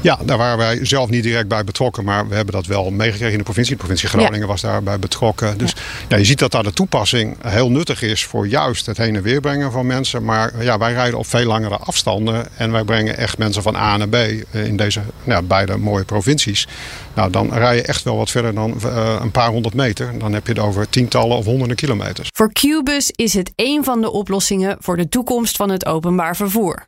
Ja, 0.00 0.18
daar 0.24 0.38
waren 0.38 0.58
wij 0.58 0.84
zelf 0.84 1.10
niet 1.10 1.22
direct 1.22 1.48
bij 1.48 1.64
betrokken. 1.64 2.04
Maar 2.04 2.28
we 2.28 2.34
hebben 2.34 2.54
dat 2.54 2.66
wel 2.66 2.90
meegekregen 2.90 3.32
in 3.32 3.38
de 3.38 3.44
provincie. 3.44 3.72
De 3.72 3.80
provincie 3.80 4.08
Groningen 4.08 4.48
was 4.48 4.60
daarbij 4.60 4.98
betrokken. 4.98 5.58
Dus 5.58 5.74
ja. 6.08 6.16
je 6.16 6.24
ziet 6.24 6.38
dat 6.38 6.50
daar 6.50 6.62
de 6.62 6.72
toepassing 6.72 7.36
heel 7.42 7.70
nuttig 7.70 8.02
is 8.02 8.24
voor 8.24 8.46
juist 8.46 8.86
het 8.86 8.96
heen 8.96 9.16
en 9.16 9.22
weer 9.22 9.40
brengen 9.40 9.72
van 9.72 9.86
mensen. 9.86 10.24
Maar 10.24 10.62
ja, 10.62 10.78
wij 10.78 10.92
rijden 10.92 11.18
op 11.18 11.26
veel 11.26 11.44
langere 11.44 11.76
afstanden. 11.76 12.46
En 12.56 12.72
wij 12.72 12.84
brengen 12.84 13.16
echt 13.16 13.38
mensen 13.38 13.62
van 13.62 13.76
A 13.76 13.96
naar 13.96 14.08
B 14.08 14.14
eh, 14.14 14.36
in 14.52 14.76
deze 14.76 15.00
nou, 15.24 15.42
beide 15.42 15.76
mooie 15.76 16.04
provincies. 16.04 16.68
Nou, 17.14 17.30
dan 17.30 17.52
rij 17.52 17.76
je 17.76 17.82
echt 17.82 18.02
wel 18.02 18.16
wat 18.16 18.30
verder 18.30 18.54
dan 18.54 18.80
uh, 18.84 19.16
een 19.20 19.30
paar 19.30 19.50
honderd 19.50 19.74
meter. 19.74 20.18
Dan 20.18 20.32
heb 20.32 20.46
je 20.46 20.52
het 20.52 20.62
over 20.62 20.88
tientallen 20.88 21.36
of 21.36 21.44
honderden 21.44 21.76
kilometers. 21.76 22.28
Voor 22.32 22.52
Cubus 22.52 23.10
is 23.10 23.32
het 23.32 23.52
een 23.56 23.84
van 23.84 24.00
de 24.00 24.10
oplossingen 24.10 24.76
voor 24.80 24.96
de 24.96 25.08
toekomst 25.08 25.56
van 25.56 25.70
het 25.70 25.86
openbaar 25.86 26.36
vervoer. 26.36 26.86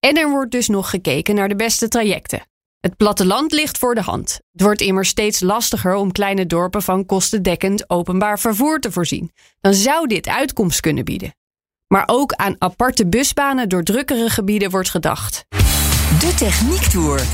En 0.00 0.16
er 0.16 0.30
wordt 0.30 0.50
dus 0.50 0.68
nog 0.68 0.90
gekeken 0.90 1.34
naar 1.34 1.48
de 1.48 1.56
beste 1.56 1.88
trajecten. 1.88 2.46
Het 2.80 2.96
platteland 2.96 3.52
ligt 3.52 3.78
voor 3.78 3.94
de 3.94 4.00
hand. 4.00 4.40
Het 4.52 4.62
wordt 4.62 4.80
immers 4.80 5.08
steeds 5.08 5.40
lastiger 5.40 5.94
om 5.94 6.12
kleine 6.12 6.46
dorpen 6.46 6.82
van 6.82 7.06
kostendekkend 7.06 7.90
openbaar 7.90 8.38
vervoer 8.38 8.80
te 8.80 8.92
voorzien. 8.92 9.32
Dan 9.60 9.74
zou 9.74 10.06
dit 10.06 10.28
uitkomst 10.28 10.80
kunnen 10.80 11.04
bieden. 11.04 11.34
Maar 11.86 12.02
ook 12.06 12.32
aan 12.32 12.56
aparte 12.58 13.06
busbanen 13.06 13.68
door 13.68 13.82
drukkere 13.82 14.30
gebieden 14.30 14.70
wordt 14.70 14.90
gedacht. 14.90 15.44
De 16.18 16.34
Techniek 16.36 16.82
Tour. 16.82 17.26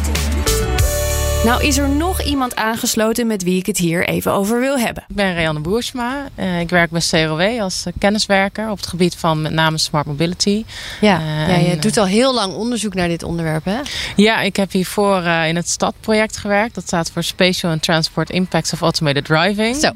Nou 1.45 1.65
is 1.65 1.79
er 1.79 1.89
nog 1.89 2.23
iemand 2.23 2.57
aangesloten 2.57 3.27
met 3.27 3.43
wie 3.43 3.59
ik 3.59 3.67
het 3.67 3.79
hier 3.79 4.09
even 4.09 4.33
over 4.33 4.61
wil 4.61 4.79
hebben. 4.79 5.05
Ik 5.09 5.17
ben 5.17 5.35
Reanne 5.35 5.61
Boersma. 5.61 6.29
Uh, 6.39 6.61
ik 6.61 6.71
werk 6.71 6.91
bij 6.91 7.01
CROW 7.11 7.61
als 7.61 7.85
uh, 7.87 7.93
kenniswerker 7.99 8.71
op 8.71 8.77
het 8.77 8.87
gebied 8.87 9.17
van 9.17 9.43
met 9.43 9.53
name 9.53 9.79
smart 9.79 10.07
mobility. 10.07 10.65
Ja, 11.01 11.21
uh, 11.21 11.49
ja 11.49 11.71
je 11.71 11.79
doet 11.79 11.97
al 11.97 12.07
heel 12.07 12.35
lang 12.35 12.55
onderzoek 12.55 12.95
naar 12.95 13.09
dit 13.09 13.23
onderwerp 13.23 13.65
hè? 13.65 13.81
Ja, 14.17 14.41
ik 14.41 14.57
heb 14.57 14.73
hiervoor 14.73 15.23
in 15.23 15.57
het 15.57 15.69
STAD-project 15.69 16.37
gewerkt. 16.37 16.75
Dat 16.75 16.87
staat 16.87 17.11
voor 17.11 17.23
Spatial 17.23 17.73
and 17.73 17.83
Transport 17.83 18.31
Impacts 18.31 18.73
of 18.73 18.81
Automated 18.81 19.25
Driving. 19.25 19.77
Zo. 19.77 19.91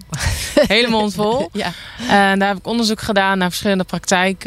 Hele 0.55 0.89
mond 0.89 1.15
vol. 1.21 1.49
ja. 1.53 1.73
En 2.09 2.39
daar 2.39 2.49
heb 2.49 2.57
ik 2.57 2.67
onderzoek 2.67 3.01
gedaan 3.01 3.39
naar 3.39 3.49
verschillende 3.49 3.85
praktijk 3.85 4.45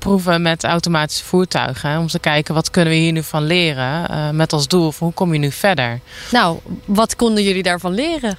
proeven 0.00 0.42
met 0.42 0.64
automatische 0.64 1.24
voertuigen. 1.24 1.98
Om 1.98 2.06
te 2.06 2.18
kijken 2.18 2.54
wat 2.54 2.70
kunnen 2.70 2.92
we 2.92 2.98
hier 2.98 3.12
nu 3.12 3.22
van 3.22 3.44
leren. 3.44 4.10
Uh, 4.10 4.30
met 4.30 4.52
als 4.52 4.68
doel 4.68 4.92
hoe 4.98 5.12
kom 5.12 5.32
je 5.32 5.38
nu 5.38 5.50
verder. 5.52 6.00
Nou, 6.30 6.58
wat 6.84 7.16
konden 7.16 7.42
jullie 7.42 7.62
daarvan 7.62 7.92
leren? 7.92 8.36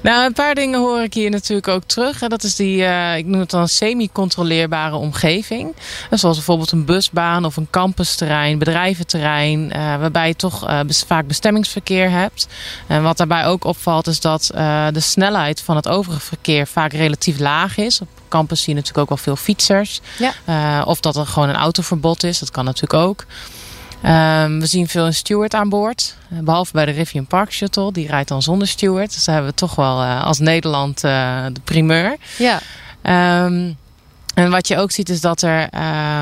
Nou, 0.00 0.26
een 0.26 0.32
paar 0.32 0.54
dingen 0.54 0.80
hoor 0.80 1.02
ik 1.02 1.14
hier 1.14 1.30
natuurlijk 1.30 1.68
ook 1.68 1.84
terug. 1.84 2.18
Dat 2.18 2.42
is 2.42 2.56
die, 2.56 2.76
uh, 2.76 3.16
ik 3.16 3.26
noem 3.26 3.40
het 3.40 3.50
dan 3.50 3.68
semi-controleerbare 3.68 4.96
omgeving. 4.96 5.74
Zoals 6.10 6.36
bijvoorbeeld 6.36 6.72
een 6.72 6.84
busbaan 6.84 7.44
of 7.44 7.56
een 7.56 7.68
campusterrein, 7.70 8.58
bedrijventerrein. 8.58 9.60
Uh, 9.60 9.72
waarbij 9.72 10.28
je 10.28 10.36
toch 10.36 10.84
vaak 11.06 11.26
bestemmingsverkeer 11.26 12.10
hebt. 12.10 12.46
En 12.86 13.02
wat 13.02 13.16
daarbij 13.16 13.46
ook 13.46 13.64
opvalt 13.64 14.06
is 14.06 14.20
dat 14.20 14.50
de 14.92 15.00
snelheid 15.00 15.60
van 15.60 15.76
het 15.76 15.88
overige 15.88 16.20
verkeer 16.20 16.66
vaak 16.66 16.92
relatief 16.92 17.38
laag 17.38 17.76
is. 17.76 18.00
Op 18.00 18.08
campus 18.30 18.62
zie 18.62 18.74
je 18.74 18.80
natuurlijk 18.80 19.10
ook 19.10 19.16
wel 19.16 19.24
veel 19.24 19.44
fietsers. 19.44 20.00
Ja. 20.18 20.82
of 20.82 21.00
dat 21.00 21.16
er 21.16 21.26
gewoon 21.26 21.48
een 21.48 21.54
autoverbod 21.54 22.22
is. 22.22 22.38
Dat 22.38 22.50
kan 22.50 22.64
natuurlijk 22.64 23.02
ook. 23.02 23.26
Um, 24.04 24.60
we 24.60 24.66
zien 24.66 24.88
veel 24.88 25.06
een 25.06 25.14
steward 25.14 25.54
aan 25.54 25.68
boord. 25.68 26.16
Eh, 26.30 26.38
behalve 26.38 26.72
bij 26.72 26.84
de 26.84 26.90
Rivian 26.90 27.26
Park 27.26 27.52
Shuttle. 27.52 27.92
Die 27.92 28.06
rijdt 28.06 28.28
dan 28.28 28.42
zonder 28.42 28.68
steward. 28.68 29.14
Dus 29.14 29.24
daar 29.24 29.34
hebben 29.34 29.52
we 29.52 29.58
toch 29.58 29.74
wel 29.74 30.02
uh, 30.02 30.24
als 30.24 30.38
Nederland 30.38 31.04
uh, 31.04 31.44
de 31.52 31.60
primeur. 31.64 32.16
Ja. 32.38 32.60
Um, 33.44 33.76
en 34.34 34.50
wat 34.50 34.68
je 34.68 34.76
ook 34.76 34.90
ziet 34.90 35.08
is 35.08 35.20
dat 35.20 35.42
er 35.42 35.68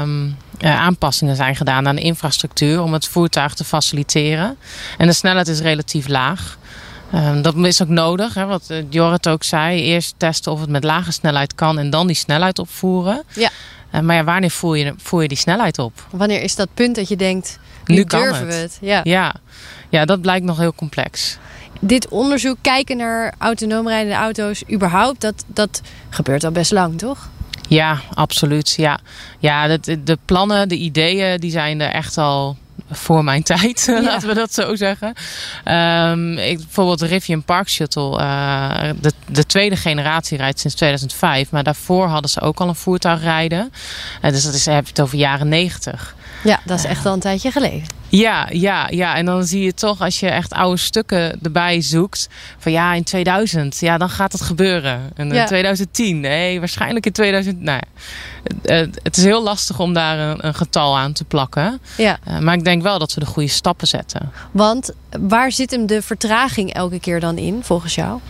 um, 0.02 0.36
aanpassingen 0.60 1.36
zijn 1.36 1.56
gedaan 1.56 1.88
aan 1.88 1.96
de 1.96 2.02
infrastructuur. 2.02 2.82
Om 2.82 2.92
het 2.92 3.08
voertuig 3.08 3.54
te 3.54 3.64
faciliteren. 3.64 4.56
En 4.98 5.06
de 5.06 5.12
snelheid 5.12 5.48
is 5.48 5.60
relatief 5.60 6.08
laag. 6.08 6.57
Um, 7.14 7.42
dat 7.42 7.56
is 7.56 7.82
ook 7.82 7.88
nodig, 7.88 8.34
hè, 8.34 8.46
wat 8.46 8.72
Jorrit 8.90 9.28
ook 9.28 9.44
zei. 9.44 9.82
Eerst 9.82 10.14
testen 10.16 10.52
of 10.52 10.60
het 10.60 10.70
met 10.70 10.84
lage 10.84 11.12
snelheid 11.12 11.54
kan 11.54 11.78
en 11.78 11.90
dan 11.90 12.06
die 12.06 12.16
snelheid 12.16 12.58
opvoeren. 12.58 13.22
Ja. 13.34 13.50
Uh, 13.94 14.00
maar 14.00 14.16
ja, 14.16 14.24
wanneer 14.24 14.50
voer 14.50 14.76
je, 14.76 14.94
voer 14.96 15.22
je 15.22 15.28
die 15.28 15.36
snelheid 15.36 15.78
op? 15.78 16.06
Wanneer 16.10 16.42
is 16.42 16.54
dat 16.54 16.68
punt 16.74 16.96
dat 16.96 17.08
je 17.08 17.16
denkt, 17.16 17.58
nu, 17.84 17.94
nu 17.94 18.04
durven 18.04 18.46
we 18.46 18.54
het? 18.54 18.78
Ja. 18.80 19.00
ja. 19.04 19.34
Ja. 19.88 20.04
dat 20.04 20.20
blijkt 20.20 20.44
nog 20.44 20.58
heel 20.58 20.74
complex. 20.74 21.38
Dit 21.80 22.08
onderzoek, 22.08 22.56
kijken 22.60 22.96
naar 22.96 23.34
autonoom 23.38 23.88
rijdende 23.88 24.18
auto's, 24.18 24.62
überhaupt, 24.72 25.20
dat, 25.20 25.44
dat 25.46 25.80
gebeurt 26.08 26.44
al 26.44 26.50
best 26.50 26.72
lang, 26.72 26.98
toch? 26.98 27.28
Ja, 27.68 28.00
absoluut. 28.14 28.74
Ja, 28.76 28.98
ja 29.38 29.76
de, 29.76 30.02
de 30.02 30.18
plannen, 30.24 30.68
de 30.68 30.76
ideeën, 30.76 31.40
die 31.40 31.50
zijn 31.50 31.80
er 31.80 31.90
echt 31.90 32.18
al 32.18 32.56
voor 32.90 33.24
mijn 33.24 33.42
tijd, 33.42 33.86
laten 34.02 34.28
we 34.28 34.34
dat 34.34 34.54
zo 34.54 34.74
zeggen. 34.76 35.14
Um, 35.64 36.38
ik, 36.38 36.56
bijvoorbeeld 36.58 36.98
de 36.98 37.06
Rivian 37.06 37.42
Park 37.42 37.68
Shuttle, 37.68 38.20
uh, 38.20 38.90
de, 39.00 39.12
de, 39.26 39.46
tweede 39.46 39.76
generatie 39.76 40.38
rijdt 40.38 40.60
sinds 40.60 40.76
2005. 40.76 41.50
Maar 41.50 41.62
daarvoor 41.62 42.06
hadden 42.06 42.30
ze 42.30 42.40
ook 42.40 42.60
al 42.60 42.68
een 42.68 42.74
voertuig 42.74 43.22
rijden. 43.22 43.72
Uh, 44.22 44.30
dus 44.30 44.44
dat 44.44 44.54
is, 44.54 44.66
heb 44.66 44.84
je 44.84 44.90
het 44.90 45.00
over 45.00 45.18
jaren 45.18 45.48
90. 45.48 46.16
Ja, 46.44 46.60
dat 46.64 46.78
is 46.78 46.84
echt 46.84 47.06
al 47.06 47.12
een 47.12 47.20
tijdje 47.20 47.50
geleden. 47.50 47.96
Ja, 48.08 48.46
ja, 48.50 48.88
ja. 48.90 49.16
En 49.16 49.24
dan 49.24 49.44
zie 49.44 49.62
je 49.62 49.74
toch 49.74 50.00
als 50.00 50.20
je 50.20 50.28
echt 50.28 50.52
oude 50.52 50.76
stukken 50.76 51.38
erbij 51.42 51.80
zoekt. 51.80 52.28
Van 52.58 52.72
ja, 52.72 52.94
in 52.94 53.04
2000. 53.04 53.78
Ja, 53.80 53.98
dan 53.98 54.10
gaat 54.10 54.32
het 54.32 54.40
gebeuren. 54.40 55.10
En 55.14 55.32
in 55.32 55.46
2010. 55.46 56.20
Nee, 56.20 56.58
waarschijnlijk 56.58 57.06
in 57.06 57.12
2000. 57.12 57.60
Nou 57.60 57.80
ja, 58.62 58.86
het 59.02 59.16
is 59.16 59.24
heel 59.24 59.42
lastig 59.42 59.78
om 59.78 59.92
daar 59.92 60.18
een, 60.18 60.46
een 60.46 60.54
getal 60.54 60.98
aan 60.98 61.12
te 61.12 61.24
plakken. 61.24 61.80
Ja. 61.96 62.18
Uh, 62.28 62.38
maar 62.38 62.54
ik 62.54 62.64
denk 62.64 62.82
wel 62.82 62.98
dat 62.98 63.14
we 63.14 63.20
de 63.20 63.26
goede 63.26 63.48
stappen 63.48 63.86
zetten. 63.86 64.32
Want 64.50 64.90
waar 65.20 65.52
zit 65.52 65.70
hem 65.70 65.86
de 65.86 66.02
vertraging 66.02 66.72
elke 66.72 67.00
keer 67.00 67.20
dan 67.20 67.38
in, 67.38 67.60
volgens 67.62 67.94
jou? 67.94 68.20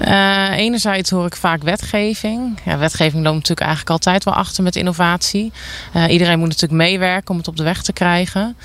Uh, 0.00 0.56
enerzijds 0.56 1.10
hoor 1.10 1.26
ik 1.26 1.36
vaak 1.36 1.62
wetgeving. 1.62 2.58
Ja, 2.64 2.78
wetgeving 2.78 3.22
loopt 3.22 3.34
natuurlijk 3.34 3.60
eigenlijk 3.60 3.90
altijd 3.90 4.24
wel 4.24 4.34
achter 4.34 4.62
met 4.62 4.76
innovatie. 4.76 5.52
Uh, 5.96 6.08
iedereen 6.08 6.38
moet 6.38 6.48
natuurlijk 6.48 6.82
meewerken 6.82 7.30
om 7.30 7.36
het 7.36 7.48
op 7.48 7.56
de 7.56 7.62
weg 7.62 7.82
te 7.82 7.92
krijgen. 7.92 8.56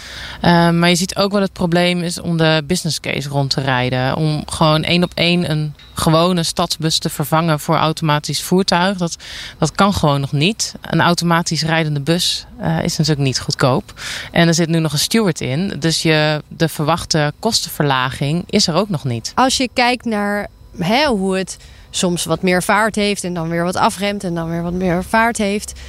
Uh, 0.42 0.70
maar 0.70 0.90
je 0.90 0.96
ziet 0.96 1.16
ook 1.16 1.32
wel 1.32 1.42
het 1.42 1.54
probleem 1.54 2.02
is 2.02 2.22
om 2.22 2.38
de 2.38 2.64
business 2.66 3.00
case 3.00 3.30
rond 3.30 3.50
te 3.50 3.62
rijden. 3.62 4.16
Om 4.16 4.44
gewoon 4.46 4.84
één 4.84 5.04
op 5.04 5.12
één 5.14 5.52
een 5.52 5.74
gewone 5.94 6.44
stadsbus 6.44 6.98
te 6.98 7.10
vervangen 7.10 7.60
voor 7.60 7.76
automatisch 7.76 8.42
voertuig. 8.42 8.98
Dat, 8.98 9.16
dat 9.58 9.72
kan 9.72 9.94
gewoon 9.94 10.20
nog 10.20 10.32
niet. 10.32 10.76
Een 10.82 11.02
automatisch 11.02 11.64
rijdende 11.64 12.00
bus 12.00 12.46
is 12.84 12.98
natuurlijk 12.98 13.28
niet 13.28 13.40
goedkoop. 13.40 13.94
En 14.32 14.48
er 14.48 14.54
zit 14.54 14.70
nu 14.70 14.80
nog 14.80 14.92
een 14.92 15.00
steward 15.00 15.42
in. 15.42 15.74
Dus 15.80 16.02
je, 16.02 16.44
de 16.48 16.70
verwachte 16.70 17.34
kostenverlaging 17.40 18.44
is 18.46 18.68
er 18.68 18.76
ook 18.76 18.90
nog 18.90 19.04
niet. 19.04 19.32
Als 19.36 19.58
je 19.58 19.70
kijkt 19.74 20.06
naar 20.06 20.48
hè, 20.80 21.06
hoe 21.06 21.38
het 21.38 21.58
soms 21.90 22.26
wat 22.26 22.42
meer 22.42 22.64
vaart 22.64 22.96
heeft 22.96 23.24
en 23.24 23.34
dan 23.34 23.50
weer 23.50 23.64
wat 23.64 23.76
afremt 23.76 24.24
en 24.24 24.36
dan 24.36 24.50
weer 24.50 24.64
wat 24.64 24.74
meer 24.74 25.04
vaart 25.04 25.38
heeft. 25.38 25.80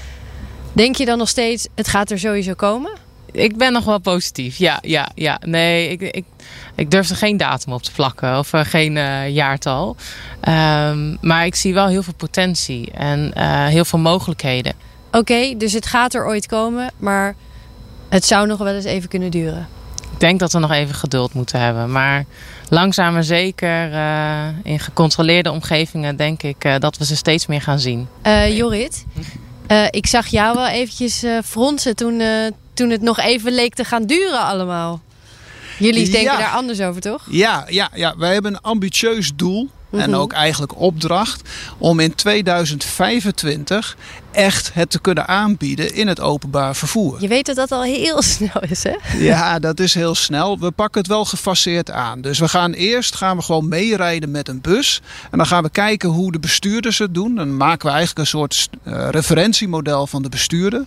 Denk 0.72 0.96
je 0.96 1.04
dan 1.04 1.18
nog 1.18 1.28
steeds, 1.28 1.68
het 1.74 1.88
gaat 1.88 2.10
er 2.10 2.18
sowieso 2.18 2.54
komen? 2.54 2.90
Ik 3.32 3.56
ben 3.56 3.72
nog 3.72 3.84
wel 3.84 3.98
positief. 3.98 4.56
Ja, 4.56 4.78
ja, 4.82 5.08
ja. 5.14 5.38
Nee, 5.44 5.88
ik, 5.88 6.00
ik, 6.00 6.24
Ik 6.74 6.90
durf 6.90 7.10
er 7.10 7.16
geen 7.16 7.36
datum 7.36 7.72
op 7.72 7.82
te 7.82 7.92
plakken 7.92 8.38
of 8.38 8.52
uh, 8.52 8.60
geen 8.64 8.96
uh, 8.96 9.28
jaartal. 9.28 9.96
Um, 10.48 11.18
maar 11.20 11.46
ik 11.46 11.54
zie 11.54 11.74
wel 11.74 11.86
heel 11.86 12.02
veel 12.02 12.14
potentie 12.16 12.90
en 12.90 13.32
uh, 13.36 13.66
heel 13.66 13.84
veel 13.84 13.98
mogelijkheden. 13.98 14.72
Oké, 15.06 15.18
okay, 15.18 15.56
dus 15.56 15.72
het 15.72 15.86
gaat 15.86 16.14
er 16.14 16.26
ooit 16.26 16.46
komen, 16.46 16.90
maar 16.96 17.34
het 18.08 18.24
zou 18.24 18.46
nog 18.46 18.58
wel 18.58 18.74
eens 18.74 18.84
even 18.84 19.08
kunnen 19.08 19.30
duren. 19.30 19.68
Ik 20.12 20.20
denk 20.20 20.40
dat 20.40 20.52
we 20.52 20.58
nog 20.58 20.70
even 20.70 20.94
geduld 20.94 21.34
moeten 21.34 21.60
hebben. 21.60 21.92
Maar 21.92 22.24
langzaam 22.70 23.12
maar 23.12 23.24
zeker 23.24 23.92
uh, 23.92 24.46
in 24.62 24.78
gecontroleerde 24.78 25.50
omgevingen 25.50 26.16
denk 26.16 26.42
ik 26.42 26.64
uh, 26.64 26.74
dat 26.78 26.96
we 26.98 27.04
ze 27.04 27.16
steeds 27.16 27.46
meer 27.46 27.60
gaan 27.62 27.78
zien. 27.78 28.08
Uh, 28.26 28.56
Jorrit, 28.56 29.04
ik 29.90 30.06
zag 30.06 30.26
jou 30.26 30.54
wel 30.56 30.66
eventjes 30.68 31.24
fronsen 31.44 31.96
toen, 31.96 32.22
toen 32.74 32.90
het 32.90 33.02
nog 33.02 33.18
even 33.18 33.52
leek 33.52 33.74
te 33.74 33.84
gaan 33.84 34.06
duren 34.06 34.40
allemaal. 34.40 35.00
Jullie 35.78 36.04
denken 36.10 36.32
Ja. 36.32 36.38
daar 36.38 36.50
anders 36.52 36.80
over, 36.80 37.00
toch? 37.00 37.26
Ja, 37.30 37.64
ja, 37.68 37.88
ja, 37.94 38.14
wij 38.16 38.32
hebben 38.32 38.54
een 38.54 38.60
ambitieus 38.60 39.32
doel. 39.36 39.68
En 39.92 40.10
Mhm. 40.10 40.18
ook 40.18 40.32
eigenlijk 40.32 40.80
opdracht 40.80 41.48
om 41.78 42.00
in 42.00 42.14
2025 42.14 43.96
echt 44.30 44.70
het 44.74 44.90
te 44.90 45.00
kunnen 45.00 45.28
aanbieden 45.28 45.94
in 45.94 46.08
het 46.08 46.20
openbaar 46.20 46.76
vervoer. 46.76 47.16
Je 47.20 47.28
weet 47.28 47.46
dat 47.46 47.56
dat 47.56 47.72
al 47.72 47.82
heel 47.82 48.22
snel 48.36 48.62
is, 48.68 48.82
hè? 48.82 48.94
Ja, 49.18 49.58
dat 49.58 49.80
is 49.80 49.94
heel 49.94 50.14
snel. 50.14 50.58
We 50.58 50.70
pakken 50.70 51.00
het 51.00 51.10
wel 51.10 51.24
gefaseerd 51.24 51.90
aan. 51.90 52.20
Dus 52.20 52.38
we 52.38 52.48
gaan 52.48 52.72
eerst 52.72 53.14
gaan 53.14 53.36
we 53.36 53.42
gewoon 53.42 53.68
meerijden 53.68 54.30
met 54.30 54.48
een 54.48 54.60
bus. 54.60 55.00
En 55.30 55.38
dan 55.38 55.46
gaan 55.46 55.62
we 55.62 55.70
kijken 55.70 56.08
hoe 56.08 56.32
de 56.32 56.38
bestuurders 56.38 56.98
het 56.98 57.14
doen. 57.14 57.34
Dan 57.34 57.56
maken 57.56 57.86
we 57.86 57.90
eigenlijk 57.94 58.18
een 58.20 58.26
soort 58.26 58.68
eh, 58.82 59.08
referentiemodel 59.10 60.06
van 60.06 60.22
de 60.22 60.28
bestuurder. 60.28 60.84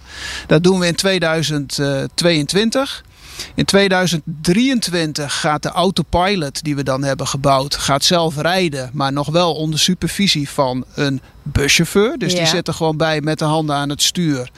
Dat 0.48 0.64
doen 0.64 0.80
we 0.80 0.88
in 0.88 0.96
2022. 0.96 3.04
In 3.56 3.66
2023 3.66 5.40
gaat 5.40 5.64
de 5.64 5.70
autopilot 5.70 6.64
die 6.64 6.76
we 6.76 6.84
dan 6.84 7.04
hebben 7.04 7.28
gebouwd, 7.28 7.76
gaat 7.76 8.04
zelf 8.04 8.38
rijden, 8.38 8.90
maar 8.94 9.12
nog 9.14 9.28
wel 9.30 9.56
onder 9.56 9.80
supervisie 9.80 10.50
van 10.50 10.86
een 10.96 11.22
buschauffeur. 11.44 12.18
Dus 12.18 12.32
Ja. 12.32 12.38
die 12.38 12.48
zit 12.48 12.68
er 12.68 12.74
gewoon 12.74 12.98
bij 12.98 13.22
met 13.22 13.40
de 13.40 13.46
handen 13.46 13.76
aan 13.76 13.90
het 13.90 14.02
stuur. 14.02 14.50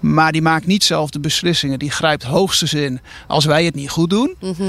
Maar 0.00 0.32
die 0.32 0.42
maakt 0.42 0.66
niet 0.66 0.84
zelf 0.84 1.10
de 1.10 1.20
beslissingen. 1.20 1.78
Die 1.78 1.90
grijpt 1.90 2.22
hoogstens 2.22 2.74
in 2.74 3.00
als 3.26 3.44
wij 3.44 3.64
het 3.64 3.74
niet 3.74 3.90
goed 3.90 4.10
doen. 4.10 4.34
Mhm. 4.40 4.62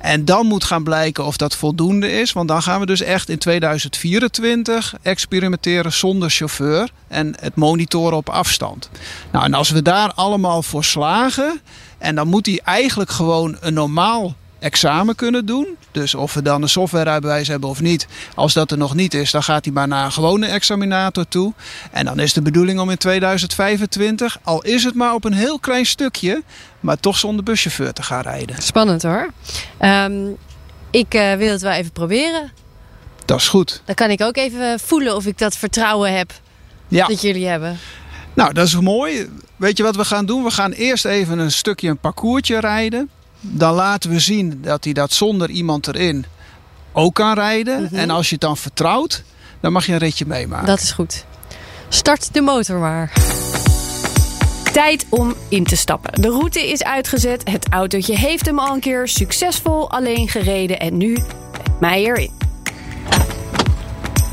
En 0.00 0.24
dan 0.24 0.46
moet 0.46 0.64
gaan 0.64 0.84
blijken 0.84 1.24
of 1.24 1.36
dat 1.36 1.56
voldoende 1.56 2.12
is. 2.12 2.32
Want 2.32 2.48
dan 2.48 2.62
gaan 2.62 2.80
we 2.80 2.86
dus 2.86 3.00
echt 3.00 3.28
in 3.28 3.38
2024 3.38 4.94
experimenteren 5.02 5.92
zonder 5.92 6.30
chauffeur. 6.30 6.90
En 7.08 7.34
het 7.40 7.54
monitoren 7.54 8.16
op 8.16 8.28
afstand. 8.28 8.90
Nou, 9.32 9.44
en 9.44 9.54
als 9.54 9.70
we 9.70 9.82
daar 9.82 10.12
allemaal 10.12 10.62
voor 10.62 10.84
slagen. 10.84 11.60
En 11.98 12.14
dan 12.14 12.28
moet 12.28 12.46
hij 12.46 12.60
eigenlijk 12.64 13.10
gewoon 13.10 13.56
een 13.60 13.74
normaal 13.74 14.34
examen 14.60 15.14
kunnen 15.14 15.46
doen. 15.46 15.66
Dus 15.92 16.14
of 16.14 16.34
we 16.34 16.42
dan 16.42 16.62
een 16.62 16.68
softwarerijbewijs 16.68 17.48
hebben 17.48 17.68
of 17.68 17.80
niet. 17.80 18.06
Als 18.34 18.52
dat 18.52 18.70
er 18.70 18.78
nog 18.78 18.94
niet 18.94 19.14
is, 19.14 19.30
dan 19.30 19.42
gaat 19.42 19.64
hij 19.64 19.74
maar 19.74 19.88
naar 19.88 20.04
een 20.04 20.12
gewone 20.12 20.46
examinator 20.46 21.28
toe. 21.28 21.52
En 21.90 22.04
dan 22.04 22.18
is 22.18 22.32
de 22.32 22.42
bedoeling 22.42 22.80
om 22.80 22.90
in 22.90 22.96
2025, 22.96 24.38
al 24.42 24.62
is 24.62 24.84
het 24.84 24.94
maar 24.94 25.14
op 25.14 25.24
een 25.24 25.32
heel 25.32 25.58
klein 25.58 25.86
stukje, 25.86 26.42
maar 26.80 27.00
toch 27.00 27.18
zonder 27.18 27.44
buschauffeur 27.44 27.92
te 27.92 28.02
gaan 28.02 28.22
rijden. 28.22 28.62
Spannend 28.62 29.02
hoor. 29.02 29.30
Ehm, 29.78 30.26
ik 30.90 31.14
eh, 31.14 31.34
wil 31.34 31.50
het 31.50 31.60
wel 31.62 31.72
even 31.72 31.92
proberen. 31.92 32.52
Dat 33.24 33.38
is 33.38 33.48
goed. 33.48 33.82
Dan 33.84 33.94
kan 33.94 34.10
ik 34.10 34.22
ook 34.22 34.36
even 34.36 34.80
voelen 34.80 35.16
of 35.16 35.26
ik 35.26 35.38
dat 35.38 35.56
vertrouwen 35.56 36.16
heb 36.16 36.32
Ja. 36.88 37.06
dat 37.06 37.20
jullie 37.20 37.46
hebben. 37.46 37.78
Nou, 38.34 38.52
dat 38.52 38.66
is 38.66 38.80
mooi. 38.80 39.28
Weet 39.56 39.76
je 39.76 39.82
wat 39.82 39.96
we 39.96 40.04
gaan 40.04 40.26
doen? 40.26 40.44
We 40.44 40.50
gaan 40.50 40.72
eerst 40.72 41.04
even 41.04 41.38
een 41.38 41.52
stukje 41.52 41.88
een 41.88 41.98
parcoursje 41.98 42.60
rijden. 42.60 43.10
Dan 43.40 43.74
laten 43.74 44.10
we 44.10 44.18
zien 44.20 44.60
dat 44.62 44.84
hij 44.84 44.92
dat 44.92 45.12
zonder 45.12 45.50
iemand 45.50 45.86
erin 45.86 46.24
ook 46.92 47.14
kan 47.14 47.34
rijden. 47.34 47.82
Mhm. 47.82 47.94
En 47.94 48.10
als 48.10 48.26
je 48.28 48.32
het 48.32 48.40
dan 48.40 48.56
vertrouwt, 48.56 49.22
dan 49.60 49.72
mag 49.72 49.86
je 49.86 49.92
een 49.92 49.98
ritje 49.98 50.26
meemaken. 50.26 50.66
Dat 50.66 50.80
is 50.80 50.92
goed. 50.92 51.24
Start 51.88 52.34
de 52.34 52.40
motor 52.40 52.78
maar. 52.78 53.12
Tijd 54.72 55.06
om 55.08 55.34
in 55.48 55.64
te 55.64 55.76
stappen. 55.76 56.22
De 56.22 56.28
route 56.28 56.68
is 56.70 56.82
uitgezet. 56.82 57.48
Het 57.50 57.68
autootje 57.68 58.16
heeft 58.16 58.46
hem 58.46 58.58
al 58.58 58.74
een 58.74 58.80
keer 58.80 59.08
succesvol 59.08 59.90
alleen 59.90 60.28
gereden. 60.28 60.80
En 60.80 60.96
nu 60.96 61.12
met 61.12 61.80
mij 61.80 62.04
erin. 62.04 62.30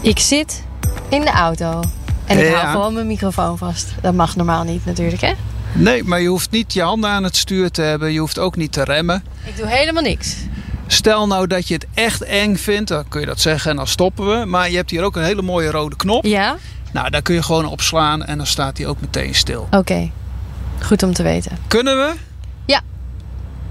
Ik 0.01 0.19
zit 0.19 0.63
in 1.09 1.21
de 1.21 1.31
auto. 1.31 1.81
En 2.25 2.37
ik 2.39 2.45
Ja. 2.45 2.51
hou 2.59 2.71
gewoon 2.71 2.93
mijn 2.93 3.07
microfoon 3.07 3.57
vast. 3.57 3.87
Dat 4.01 4.13
mag 4.13 4.35
normaal 4.35 4.63
niet 4.63 4.85
natuurlijk, 4.85 5.21
hè? 5.21 5.33
Nee, 5.73 6.03
maar 6.03 6.21
je 6.21 6.27
hoeft 6.27 6.51
niet 6.51 6.73
je 6.73 6.81
handen 6.81 7.09
aan 7.09 7.23
het 7.23 7.35
stuur 7.35 7.71
te 7.71 7.81
hebben. 7.81 8.11
Je 8.11 8.19
hoeft 8.19 8.39
ook 8.39 8.55
niet 8.55 8.71
te 8.71 8.83
remmen. 8.83 9.23
Ik 9.43 9.57
doe 9.57 9.67
helemaal 9.67 10.03
niks. 10.03 10.35
Stel 10.87 11.27
nou 11.27 11.47
dat 11.47 11.67
je 11.67 11.73
het 11.73 11.85
echt 11.93 12.21
eng 12.21 12.55
vindt, 12.55 12.89
dan 12.89 13.07
kun 13.07 13.19
je 13.19 13.25
dat 13.25 13.39
zeggen 13.39 13.71
en 13.71 13.77
dan 13.77 13.87
stoppen 13.87 14.39
we. 14.39 14.45
Maar 14.45 14.69
je 14.69 14.75
hebt 14.75 14.89
hier 14.89 15.03
ook 15.03 15.15
een 15.15 15.23
hele 15.23 15.41
mooie 15.41 15.71
rode 15.71 15.95
knop. 15.95 16.25
Ja? 16.25 16.57
Nou, 16.91 17.09
daar 17.09 17.21
kun 17.21 17.35
je 17.35 17.43
gewoon 17.43 17.65
op 17.65 17.81
slaan 17.81 18.25
en 18.25 18.37
dan 18.37 18.47
staat 18.47 18.77
hij 18.77 18.87
ook 18.87 19.01
meteen 19.01 19.35
stil. 19.35 19.67
Oké. 19.71 20.09
Goed 20.81 21.03
om 21.03 21.13
te 21.13 21.23
weten. 21.23 21.57
Kunnen 21.67 21.97
we? 21.97 22.13
Ja. 22.65 22.81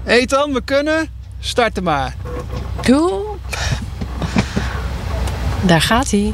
Ethan, 0.05 0.53
we 0.53 0.61
kunnen? 0.61 1.09
Starten 1.39 1.83
maar. 1.83 2.15
Cool. 2.81 3.37
Daar 5.61 5.81
gaat 5.81 6.11
hij. 6.11 6.33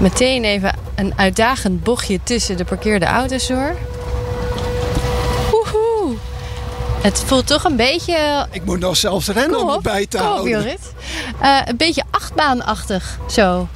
Meteen 0.00 0.44
even 0.44 0.74
een 0.94 1.12
uitdagend 1.16 1.82
bochtje 1.82 2.20
tussen 2.22 2.56
de 2.56 2.64
parkeerde 2.64 3.06
auto's 3.06 3.46
door. 3.46 3.76
Het 7.00 7.22
voelt 7.26 7.46
toch 7.46 7.64
een 7.64 7.76
beetje... 7.76 8.46
Ik 8.50 8.64
moet 8.64 8.78
nog 8.80 8.96
zelfs 8.96 9.28
rennen 9.28 9.58
Kom 9.58 9.68
om 9.68 9.74
op, 9.74 9.82
bij 9.82 10.06
te 10.06 10.16
kom 10.16 10.26
op 10.26 10.32
houden. 10.32 10.52
Jorrit. 10.52 10.92
Eh, 11.40 11.58
een 11.64 11.76
beetje 11.76 12.02
achtbaanachtig 12.10 13.18
zo. 13.30 13.68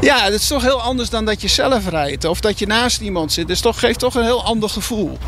Ja, 0.00 0.24
dat 0.24 0.40
is 0.40 0.46
toch 0.46 0.62
heel 0.62 0.80
anders 0.80 1.10
dan 1.10 1.24
dat 1.24 1.42
je 1.42 1.48
zelf 1.48 1.88
rijdt. 1.88 2.24
Of 2.24 2.40
dat 2.40 2.58
je 2.58 2.66
naast 2.66 3.00
iemand 3.00 3.32
zit. 3.32 3.46
Dus 3.48 3.60
toch, 3.60 3.78
geeft 3.78 3.98
toch 3.98 4.14
een 4.14 4.24
heel 4.24 4.44
ander 4.44 4.68
gevoel. 4.68 5.18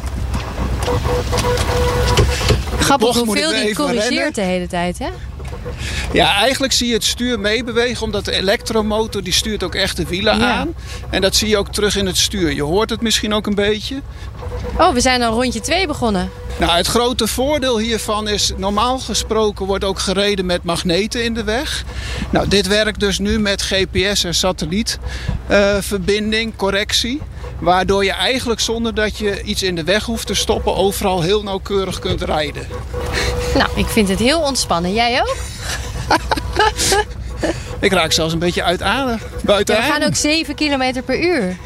Grappig 2.78 3.16
hoeveel 3.16 3.50
die 3.50 3.74
corrigeert 3.74 4.10
rennen. 4.10 4.32
de 4.34 4.40
hele 4.40 4.66
tijd, 4.66 4.98
hè? 4.98 5.08
Ja, 6.12 6.34
eigenlijk 6.36 6.72
zie 6.72 6.88
je 6.88 6.94
het 6.94 7.04
stuur 7.04 7.40
meebewegen. 7.40 8.02
Omdat 8.04 8.24
de 8.24 8.32
elektromotor 8.32 9.22
die 9.22 9.32
stuurt 9.32 9.62
ook 9.62 9.74
echt 9.74 9.96
de 9.96 10.06
wielen 10.06 10.38
Ja. 10.38 10.52
aan. 10.52 10.74
En 11.10 11.20
dat 11.20 11.34
zie 11.36 11.48
je 11.48 11.56
ook 11.56 11.68
terug 11.68 11.96
in 11.96 12.06
het 12.06 12.16
stuur. 12.16 12.52
Je 12.52 12.62
hoort 12.62 12.90
het 12.90 13.00
misschien 13.00 13.34
ook 13.34 13.46
een 13.46 13.54
beetje. 13.54 14.00
Oh, 14.78 14.92
we 14.92 15.00
zijn 15.00 15.22
al 15.22 15.32
rondje 15.32 15.60
2 15.60 15.86
begonnen. 15.86 16.30
Nou, 16.58 16.76
het 16.76 16.86
grote 16.86 17.26
voordeel 17.26 17.78
hiervan 17.78 18.28
is, 18.28 18.52
normaal 18.56 18.98
gesproken 18.98 19.66
wordt 19.66 19.84
ook 19.84 19.98
gereden 19.98 20.46
met 20.46 20.62
magneten 20.62 21.24
in 21.24 21.34
de 21.34 21.44
weg. 21.44 21.84
Nou, 22.30 22.48
dit 22.48 22.66
werkt 22.66 23.00
dus 23.00 23.18
nu 23.18 23.38
met 23.38 23.62
GPS 23.62 24.24
en 24.24 24.34
satellietverbinding, 24.34 26.56
correctie. 26.56 27.20
Waardoor 27.58 28.04
je 28.04 28.12
eigenlijk 28.12 28.60
zonder 28.60 28.94
dat 28.94 29.18
je 29.18 29.42
iets 29.42 29.62
in 29.62 29.74
de 29.74 29.84
weg 29.84 30.04
hoeft 30.04 30.26
te 30.26 30.34
stoppen, 30.34 30.76
overal 30.76 31.22
heel 31.22 31.42
nauwkeurig 31.42 31.98
kunt 31.98 32.22
rijden. 32.22 32.66
Nou, 33.54 33.68
ik 33.74 33.86
vind 33.86 34.08
het 34.08 34.18
heel 34.18 34.40
ontspannen. 34.40 34.92
Jij 34.92 35.20
ook? 35.20 35.36
Ik 37.80 37.92
raak 37.92 38.12
zelfs 38.12 38.32
een 38.32 38.38
beetje 38.38 38.62
uit 38.62 38.82
adem. 38.82 39.18
Buiten 39.42 39.74
Ja, 39.74 39.80
we 39.80 39.86
gaan 39.92 40.02
ook 40.02 40.14
7 40.14 40.54
km 40.54 41.02
per 41.04 41.22
uur. 41.22 41.56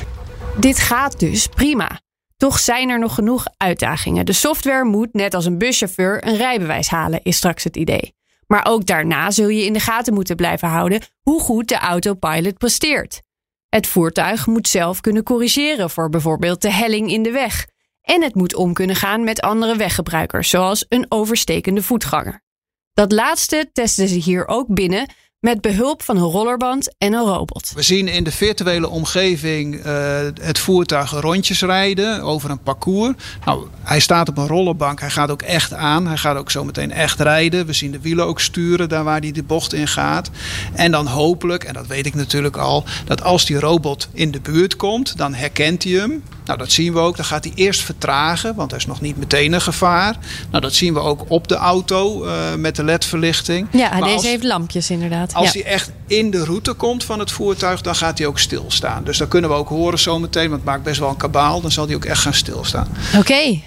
Dit 0.57 0.79
gaat 0.79 1.19
dus 1.19 1.47
prima. 1.47 1.99
Toch 2.39 2.59
zijn 2.59 2.89
er 2.89 2.99
nog 2.99 3.15
genoeg 3.15 3.47
uitdagingen. 3.57 4.27
De 4.27 4.33
software 4.33 4.85
moet, 4.85 5.13
net 5.13 5.35
als 5.35 5.45
een 5.45 5.59
buschauffeur, 5.59 6.27
een 6.27 6.37
rijbewijs 6.37 6.89
halen, 6.89 7.23
is 7.23 7.37
straks 7.37 7.65
het 7.65 7.77
idee. 7.77 8.15
Maar 8.47 8.67
ook 8.67 8.87
daarna 8.87 9.31
zul 9.31 9.49
je 9.49 9.65
in 9.65 9.73
de 9.73 9.81
gaten 9.81 10.15
moeten 10.15 10.37
blijven 10.37 10.69
houden 10.69 11.03
hoe 11.21 11.41
goed 11.41 11.69
de 11.69 11.79
autopilot 11.79 12.59
presteert. 12.59 13.23
Het 13.69 13.87
voertuig 13.87 14.47
moet 14.47 14.69
zelf 14.69 15.01
kunnen 15.01 15.23
corrigeren 15.23 15.91
voor 15.91 16.09
bijvoorbeeld 16.09 16.63
de 16.63 16.73
helling 16.73 17.11
in 17.11 17.23
de 17.23 17.31
weg. 17.31 17.67
En 18.03 18.23
het 18.23 18.35
moet 18.35 18.55
om 18.55 18.73
kunnen 18.73 18.97
gaan 18.97 19.25
met 19.25 19.41
andere 19.41 19.77
weggebruikers, 19.77 20.51
zoals 20.51 20.87
een 20.89 21.07
overstekende 21.09 21.83
voetganger. 21.83 22.43
Dat 22.93 23.13
laatste 23.13 23.71
testen 23.73 24.09
ze 24.09 24.15
hier 24.15 24.49
ook 24.49 24.75
binnen 24.75 25.09
met 25.41 25.61
behulp 25.61 26.03
van 26.03 26.17
een 26.17 26.23
rollerband 26.23 26.95
en 26.99 27.13
een 27.13 27.25
robot. 27.25 27.73
We 27.75 27.83
zien 27.83 28.09
in 28.09 28.25
de 28.25 28.31
virtuele 28.31 28.89
omgeving 28.89 29.81
eh, 29.81 30.21
het 30.41 30.59
voertuig 30.59 31.11
rondjes 31.11 31.61
rijden 31.61 32.23
over 32.23 32.51
een 32.51 32.63
parcours. 32.63 33.15
Nou, 33.45 33.67
hij 33.83 34.01
staat 34.01 34.29
op 34.29 34.39
een 34.39 34.47
rollenbank, 34.47 35.01
hij 35.01 35.11
gaat 35.11 35.31
ook 35.31 35.43
echt 35.43 35.73
aan. 35.73 36.07
Hij 36.07 36.17
gaat 36.17 36.37
ook 36.37 36.51
zo 36.51 36.65
meteen 36.65 36.93
echt 36.93 37.21
rijden. 37.21 37.67
We 37.67 37.73
zien 37.73 37.91
de 37.91 38.01
wielen 38.01 38.27
ook 38.27 38.41
sturen, 38.41 38.89
daar 38.89 39.05
waar 39.05 39.21
hij 39.21 39.33
de 39.33 39.43
bocht 39.43 39.73
in 39.73 39.89
gaat. 39.89 40.31
En 40.75 40.91
dan 40.91 41.07
hopelijk, 41.07 41.65
en 41.65 41.75
dat 41.75 41.87
weet 41.87 42.07
ik 42.07 42.15
natuurlijk 42.15 42.57
al, 42.57 42.85
dat 43.05 43.23
als 43.23 43.47
die 43.47 43.61
robot 43.61 44.09
in 44.13 44.31
de 44.31 44.41
buurt 44.41 44.77
komt, 44.77 45.17
dan 45.17 45.35
herkent 45.35 45.83
hij 45.83 45.93
hem. 45.93 46.23
Nou, 46.49 46.61
dat 46.61 46.71
zien 46.73 46.93
we 46.93 46.99
ook. 46.99 47.17
Dan 47.17 47.25
gaat 47.25 47.45
hij 47.45 47.53
eerst 47.55 47.81
vertragen, 47.81 48.55
want 48.55 48.71
er 48.73 48.77
is 48.79 48.87
nog 48.87 49.01
niet 49.01 49.17
meteen 49.17 49.53
een 49.53 49.61
gevaar. 49.61 50.17
Nou, 50.51 50.63
dat 50.63 50.75
zien 50.75 50.95
we 50.95 51.01
ook 51.01 51.25
op 51.29 51.49
de 51.49 51.55
auto 51.55 52.25
eh, 52.25 52.55
met 52.55 52.77
de 52.77 52.85
LED-verlichting. 52.85 53.69
Ja, 53.73 53.89
Maar 53.91 54.01
deze 54.03 54.15
als- 54.15 54.23
heeft 54.25 54.45
lampjes 54.45 54.91
inderdaad. 54.91 55.35
als 55.35 55.53
ja. 55.53 55.61
hij 55.63 55.71
echt 55.73 55.91
in 56.07 56.31
de 56.31 56.45
route 56.45 56.73
komt 56.73 57.05
van 57.05 57.19
het 57.19 57.31
voertuig, 57.31 57.81
dan 57.81 57.95
gaat 57.95 58.19
hij 58.19 58.27
ook 58.27 58.39
stilstaan. 58.39 59.05
Dus 59.05 59.19
dat 59.19 59.29
kunnen 59.29 59.51
we 59.51 59.57
ook 59.57 59.69
horen 59.69 59.99
zometeen, 59.99 60.49
want 60.49 60.61
het 60.61 60.71
maakt 60.71 60.83
best 60.83 61.01
wel 61.01 61.09
een 61.09 61.17
kabaal. 61.17 61.61
Dan 61.61 61.71
zal 61.71 61.87
hij 61.87 61.95
ook 61.95 62.05
echt 62.05 62.21
gaan 62.21 62.35
stilstaan. 62.35 62.89
Oké. 63.17 63.61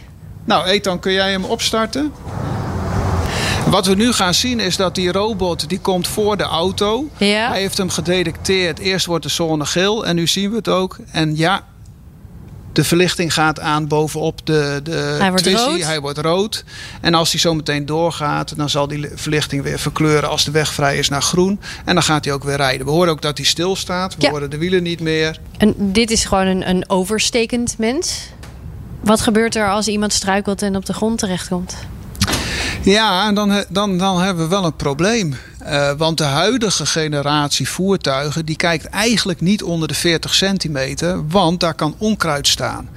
Nou, 0.46 0.66
Ethan, 0.68 1.00
kun 1.00 1.12
jij 1.14 1.32
hem 1.32 1.44
opstarten? 1.44 2.12
Wat 3.68 3.86
we 3.86 3.96
nu 3.96 4.12
gaan 4.14 4.34
zien 4.34 4.60
is 4.60 4.76
dat 4.76 4.96
die 4.96 5.12
robot 5.12 5.70
die 5.70 5.80
komt 5.80 6.08
voor 6.08 6.38
de 6.38 6.44
auto. 6.44 7.08
Ja. 7.18 7.48
Hij 7.50 7.60
heeft 7.60 7.78
hem 7.78 7.90
gedetecteerd. 7.90 8.80
Eerst 8.80 9.06
wordt 9.06 9.24
de 9.24 9.30
zone 9.30 9.66
geel 9.66 10.06
en 10.06 10.16
nu 10.16 10.28
zien 10.28 10.50
we 10.50 10.56
het 10.56 10.68
ook. 10.68 10.98
En 11.12 11.36
ja, 11.38 11.64
de 12.74 12.84
verlichting 12.84 13.34
gaat 13.34 13.60
aan 13.60 13.88
bovenop 13.88 14.46
de, 14.46 14.80
de 14.84 15.16
Hij 15.20 15.30
wordt 15.30 15.48
rood. 15.48 15.84
Hij 15.84 16.00
wordt 16.00 16.18
rood. 16.18 16.64
En 17.02 17.14
als 17.14 17.32
hij 17.32 17.40
zo 17.40 17.54
meteen 17.54 17.86
doorgaat, 17.86 18.58
dan 18.58 18.70
zal 18.70 18.88
die 18.88 19.10
verlichting 19.16 19.64
weer 19.64 19.80
verkleuren 19.80 20.30
als 20.30 20.44
de 20.46 20.52
weg 20.52 20.74
vrij 20.74 20.98
is 20.98 21.10
naar 21.10 21.22
groen. 21.22 21.60
En 21.86 21.94
dan 21.94 22.04
gaat 22.04 22.26
hij 22.26 22.34
ook 22.34 22.44
weer 22.44 22.56
rijden. 22.56 22.86
We 22.86 22.92
horen 22.92 23.12
ook 23.12 23.22
dat 23.22 23.38
hij 23.38 23.46
stilstaat. 23.46 24.16
We 24.16 24.22
Ja. 24.22 24.30
horen 24.30 24.50
de 24.50 24.58
wielen 24.58 24.84
niet 24.84 25.00
meer. 25.00 25.40
En 25.58 25.74
dit 25.78 26.12
is 26.12 26.26
gewoon 26.26 26.46
een, 26.48 26.70
een 26.70 26.90
overstekend 26.90 27.76
mens. 27.78 28.30
Wat 29.00 29.22
gebeurt 29.22 29.56
er 29.56 29.70
als 29.72 29.88
iemand 29.88 30.14
struikelt 30.14 30.62
en 30.62 30.76
op 30.76 30.86
de 30.86 30.94
grond 30.94 31.20
terechtkomt? 31.20 31.76
Ja, 32.84 33.28
en 33.28 33.36
dan, 33.36 33.64
dan, 33.70 33.98
dan 33.98 34.22
hebben 34.22 34.44
we 34.44 34.50
wel 34.50 34.66
een 34.66 34.76
probleem. 34.76 35.36
Eh, 35.66 35.92
want 35.98 36.18
de 36.18 36.24
huidige 36.24 36.86
generatie 36.86 37.70
voertuigen... 37.70 38.46
die 38.46 38.56
kijkt 38.56 38.86
eigenlijk 38.86 39.42
niet 39.42 39.64
onder 39.64 39.88
de 39.88 39.94
40 39.94 40.34
centimeter... 40.34 41.28
want 41.28 41.60
daar 41.60 41.74
kan 41.74 41.96
onkruid 41.98 42.48
staan. 42.48 42.90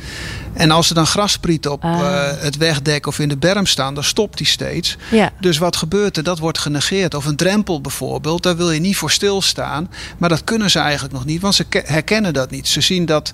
En 0.53 0.71
als 0.71 0.89
er 0.89 0.95
dan 0.95 1.07
grasprieten 1.07 1.73
op 1.73 1.85
Ah. 1.85 2.01
eh, 2.01 2.41
het 2.43 2.57
wegdek 2.57 3.07
of 3.07 3.19
in 3.19 3.29
de 3.29 3.37
berm 3.37 3.67
staan... 3.67 3.95
dan 3.95 4.05
stopt 4.05 4.39
die 4.39 4.47
steeds. 4.47 4.97
Ja. 5.11 5.33
Dus 5.41 5.59
wat 5.59 5.77
gebeurt 5.77 6.17
er? 6.17 6.23
Dat 6.23 6.39
wordt 6.39 6.59
genegeerd. 6.59 7.15
Of 7.15 7.25
een 7.25 7.37
drempel 7.37 7.81
bijvoorbeeld, 7.81 8.43
daar 8.43 8.57
wil 8.57 8.71
je 8.71 8.81
niet 8.81 8.97
voor 8.97 9.11
stilstaan. 9.11 9.91
Maar 10.19 10.29
dat 10.29 10.45
kunnen 10.45 10.71
ze 10.71 10.79
eigenlijk 10.79 11.15
nog 11.15 11.25
niet, 11.25 11.41
want 11.41 11.55
ze 11.55 11.65
ke- 11.65 11.83
herkennen 11.85 12.33
dat 12.35 12.51
niet. 12.51 12.69
Ze 12.69 12.81
zien 12.81 13.07
dat 13.07 13.31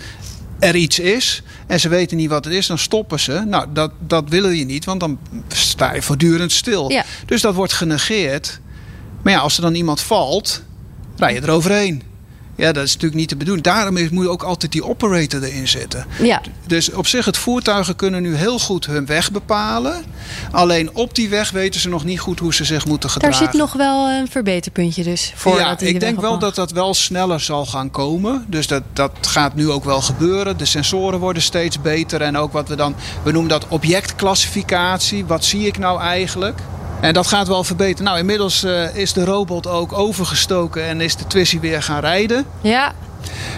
er 0.59 0.77
iets 0.77 0.99
is 0.99 1.43
en 1.67 1.81
ze 1.81 1.89
weten 1.89 2.17
niet 2.17 2.29
wat 2.31 2.45
het 2.45 2.55
is, 2.55 2.67
dan 2.67 2.79
stoppen 2.79 3.21
ze. 3.21 3.43
Nou, 3.47 3.67
dat, 3.73 3.91
dat 3.99 4.25
willen 4.29 4.57
je 4.57 4.65
niet, 4.65 4.85
want 4.85 5.01
dan 5.01 5.19
sta 5.49 5.95
je 5.95 6.03
voortdurend 6.03 6.53
stil. 6.53 6.91
Ja. 6.91 7.05
Dus 7.27 7.41
dat 7.41 7.55
wordt 7.55 7.73
genegeerd. 7.73 8.61
Maar 9.23 9.33
ja, 9.33 9.39
als 9.39 9.57
er 9.57 9.63
dan 9.63 9.75
iemand 9.75 10.01
valt, 10.01 10.63
rij 11.17 11.35
je 11.35 11.43
eroverheen. 11.43 12.03
Ja, 12.61 12.73
dat 12.73 12.85
is 12.85 12.93
natuurlijk 12.93 13.21
niet 13.21 13.29
de 13.29 13.37
bedoeling. 13.37 13.65
Daarom 13.65 13.97
is, 13.97 14.09
moet 14.09 14.27
ook 14.27 14.43
altijd 14.43 14.73
die 14.73 14.85
operator 14.85 15.43
erin 15.43 15.69
zitten. 15.69 16.07
Ja. 16.23 16.41
Dus 16.67 16.93
op 16.93 17.07
zich, 17.07 17.25
het 17.25 17.37
voertuigen 17.37 17.97
kunnen 17.97 18.23
nu 18.23 18.35
heel 18.35 18.59
goed 18.59 18.87
hun 18.87 19.07
weg 19.07 19.31
bepalen. 19.31 20.05
Alleen 20.51 20.95
op 20.95 21.15
die 21.15 21.29
weg 21.29 21.51
weten 21.51 21.81
ze 21.81 21.89
nog 21.89 22.05
niet 22.05 22.21
goed 22.21 22.39
hoe 22.39 22.55
ze 22.55 22.65
zich 22.65 22.87
moeten 22.87 23.09
Daar 23.09 23.11
gedragen. 23.11 23.47
zit 23.47 23.61
nog 23.61 23.73
wel 23.73 24.09
een 24.09 24.29
verbeterpuntje 24.29 25.03
dus. 25.03 25.33
Voordat 25.35 25.81
ja, 25.81 25.87
ik 25.87 26.01
denk 26.01 26.21
wel 26.21 26.31
mag. 26.31 26.41
dat 26.41 26.55
dat 26.55 26.71
wel 26.71 26.95
sneller 26.95 27.41
zal 27.41 27.67
gaan 27.67 27.91
komen. 27.91 28.45
Dus 28.49 28.67
dat, 28.67 28.83
dat 28.93 29.13
gaat 29.21 29.55
nu 29.55 29.71
ook 29.71 29.85
wel 29.85 30.01
gebeuren. 30.01 30.57
De 30.57 30.65
sensoren 30.65 31.19
worden 31.19 31.43
steeds 31.43 31.81
beter. 31.81 32.23
En 32.23 32.37
ook 32.37 32.53
wat 32.53 32.69
we 32.69 32.75
dan, 32.75 32.95
we 33.23 33.33
noemen 33.33 33.51
dat 33.51 33.69
objectclassificatie. 33.69 35.25
Wat 35.25 35.45
zie 35.45 35.67
ik 35.67 35.79
nou 35.79 36.01
eigenlijk? 36.01 36.59
En 37.01 37.13
dat 37.13 37.27
gaat 37.27 37.49
wel 37.49 37.65
verbeteren. 37.65 38.05
Nou, 38.05 38.19
inmiddels 38.19 38.63
eh, 38.65 38.95
is 38.97 39.13
de 39.13 39.25
robot 39.25 39.67
ook 39.67 39.93
overgestoken 39.93 40.85
en 40.85 41.01
is 41.01 41.17
de 41.17 41.27
Twissie 41.27 41.61
weer 41.61 41.83
gaan 41.83 42.01
rijden. 42.01 42.45
Ja, 42.61 42.93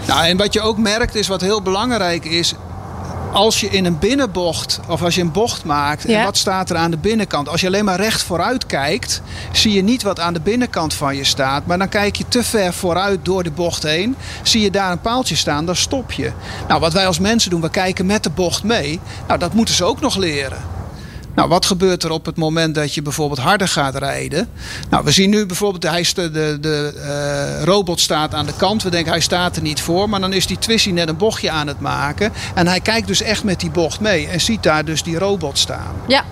Nou, 0.06 0.24
en 0.26 0.36
wat 0.36 0.52
je 0.52 0.60
ook 0.60 0.78
merkt 0.78 1.14
is 1.14 1.28
wat 1.28 1.40
heel 1.40 1.62
belangrijk 1.62 2.24
is. 2.24 2.54
Als 3.32 3.60
je 3.60 3.68
in 3.68 3.84
een 3.84 3.98
binnenbocht 3.98 4.80
of 4.88 5.02
als 5.02 5.14
je 5.14 5.20
een 5.20 5.32
bocht 5.32 5.64
maakt, 5.64 6.02
Ja. 6.08 6.18
en 6.18 6.24
wat 6.24 6.36
staat 6.36 6.70
er 6.70 6.76
aan 6.76 6.90
de 6.90 6.96
binnenkant? 6.96 7.48
Als 7.48 7.60
je 7.60 7.66
alleen 7.66 7.84
maar 7.84 8.00
recht 8.00 8.22
vooruit 8.22 8.66
kijkt, 8.66 9.22
zie 9.52 9.72
je 9.72 9.82
niet 9.82 10.02
wat 10.02 10.20
aan 10.20 10.32
de 10.32 10.40
binnenkant 10.40 10.94
van 10.94 11.16
je 11.16 11.24
staat. 11.24 11.66
Maar 11.66 11.78
dan 11.78 11.88
kijk 11.88 12.16
je 12.16 12.24
te 12.28 12.44
ver 12.44 12.72
vooruit 12.72 13.24
door 13.24 13.42
de 13.42 13.50
bocht 13.50 13.82
heen, 13.82 14.16
zie 14.42 14.60
je 14.62 14.70
daar 14.70 14.90
een 14.92 15.00
paaltje 15.00 15.36
staan, 15.36 15.66
dan 15.66 15.76
stop 15.76 16.12
je. 16.12 16.32
Nou, 16.68 16.80
wat 16.80 16.92
wij 16.92 17.06
als 17.06 17.18
mensen 17.18 17.50
doen, 17.50 17.60
we 17.60 17.70
kijken 17.70 18.06
met 18.06 18.22
de 18.22 18.30
bocht 18.30 18.62
mee. 18.62 19.00
Nou, 19.26 19.38
dat 19.38 19.52
moeten 19.54 19.74
ze 19.74 19.84
ook 19.84 20.00
nog 20.00 20.16
leren. 20.16 20.58
Nou, 21.34 21.48
wat 21.48 21.66
gebeurt 21.66 22.02
er 22.02 22.10
op 22.10 22.26
het 22.26 22.36
moment 22.36 22.74
dat 22.74 22.94
je 22.94 23.02
bijvoorbeeld 23.02 23.40
harder 23.40 23.68
gaat 23.68 23.94
rijden? 23.94 24.48
Nou, 24.90 25.04
we 25.04 25.10
zien 25.10 25.30
nu 25.30 25.46
bijvoorbeeld, 25.46 25.82
hij 25.82 26.02
sta- 26.02 26.28
de, 26.28 26.58
de 26.60 26.92
eh, 27.58 27.64
robot 27.64 28.00
staat 28.00 28.34
aan 28.34 28.46
de 28.46 28.52
kant. 28.56 28.82
We 28.82 28.90
denken 28.90 29.12
hij 29.12 29.20
staat 29.20 29.56
er 29.56 29.62
niet 29.62 29.80
voor. 29.80 30.08
Maar 30.08 30.20
dan 30.20 30.32
is 30.32 30.46
die 30.46 30.58
Twisty 30.58 30.90
net 30.90 31.08
een 31.08 31.16
bochtje 31.16 31.50
aan 31.50 31.66
het 31.66 31.80
maken. 31.80 32.32
En 32.54 32.66
hij 32.66 32.80
kijkt 32.80 33.06
dus 33.06 33.22
echt 33.22 33.44
met 33.44 33.60
die 33.60 33.70
bocht 33.70 34.00
mee. 34.00 34.28
En 34.28 34.40
ziet 34.40 34.62
daar 34.62 34.84
dus 34.84 35.02
die 35.02 35.18
robot 35.18 35.58
staan. 35.58 35.94
ja. 36.08 36.24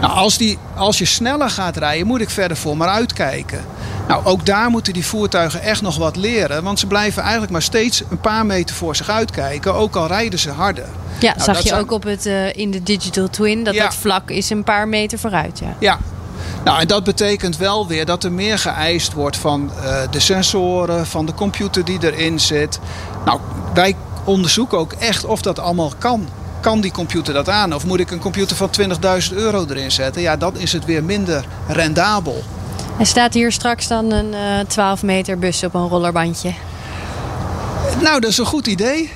Nou, 0.00 0.12
als, 0.12 0.36
die, 0.38 0.58
als 0.76 0.98
je 0.98 1.04
sneller 1.04 1.50
gaat 1.50 1.76
rijden, 1.76 2.06
moet 2.06 2.20
ik 2.20 2.30
verder 2.30 2.56
voor 2.56 2.76
maar 2.76 2.88
uitkijken. 2.88 3.60
Nou, 4.08 4.24
ook 4.24 4.46
daar 4.46 4.70
moeten 4.70 4.92
die 4.92 5.06
voertuigen 5.06 5.62
echt 5.62 5.82
nog 5.82 5.96
wat 5.96 6.16
leren. 6.16 6.62
Want 6.62 6.78
ze 6.78 6.86
blijven 6.86 7.22
eigenlijk 7.22 7.52
maar 7.52 7.62
steeds 7.62 8.02
een 8.10 8.20
paar 8.20 8.46
meter 8.46 8.76
voor 8.76 8.96
zich 8.96 9.08
uitkijken. 9.10 9.74
Ook 9.74 9.96
al 9.96 10.06
rijden 10.06 10.38
ze 10.38 10.50
harder. 10.50 10.84
Ja, 11.20 11.32
Nou, 11.32 11.42
zag 11.44 11.62
je 11.62 11.68
zijn- 11.68 11.80
ook 11.80 11.90
op 11.90 12.02
het, 12.02 12.26
eh, 12.26 12.52
in 12.56 12.70
de 12.70 12.82
Digital 12.82 13.28
Twin 13.30 13.64
dat 13.64 13.74
Ja. 13.74 13.84
dat 13.84 13.94
vlak 13.94 14.30
is 14.30 14.50
een 14.50 14.64
paar 14.64 14.88
meter 14.88 15.18
vooruit. 15.18 15.58
Ja. 15.58 15.74
Ja. 15.78 15.98
Nou, 16.64 16.80
en 16.80 16.86
dat 16.86 17.04
betekent 17.04 17.56
wel 17.56 17.86
weer 17.86 18.04
dat 18.06 18.24
er 18.24 18.32
meer 18.32 18.58
geëist 18.58 19.12
wordt 19.12 19.36
van 19.36 19.70
eh, 19.82 20.00
de 20.10 20.20
sensoren, 20.20 21.06
van 21.06 21.26
de 21.26 21.34
computer 21.34 21.84
die 21.84 21.98
erin 22.12 22.40
zit. 22.40 22.78
Nou, 23.24 23.40
wij 23.74 23.96
onderzoeken 24.24 24.78
ook 24.78 24.92
echt 24.92 25.24
of 25.24 25.42
dat 25.42 25.58
allemaal 25.58 25.92
kan. 25.98 26.28
Kan 26.60 26.80
die 26.80 26.90
computer 26.92 27.34
dat 27.34 27.48
aan? 27.48 27.74
Of 27.74 27.84
moet 27.86 28.00
ik 28.00 28.10
een 28.10 28.18
computer 28.18 28.56
van 28.56 28.70
20.000 29.30 29.36
euro 29.36 29.66
erin 29.68 29.90
zetten? 29.90 30.22
Ja, 30.22 30.36
dan 30.36 30.56
is 30.56 30.72
het 30.72 30.84
weer 30.84 31.04
minder 31.04 31.44
rendabel. 31.68 32.42
Er 32.98 33.06
staat 33.06 33.34
hier 33.34 33.52
straks 33.52 33.86
dan 33.88 34.12
een 34.12 34.34
eh 34.34 34.66
12 34.66 35.02
meter 35.02 35.38
bus 35.38 35.64
op 35.64 35.74
een 35.74 35.88
rollerbandje. 35.88 36.52
Nou, 38.02 38.20
dat 38.20 38.30
is 38.30 38.38
een 38.38 38.44
goed 38.46 38.66
idee. 38.66 39.10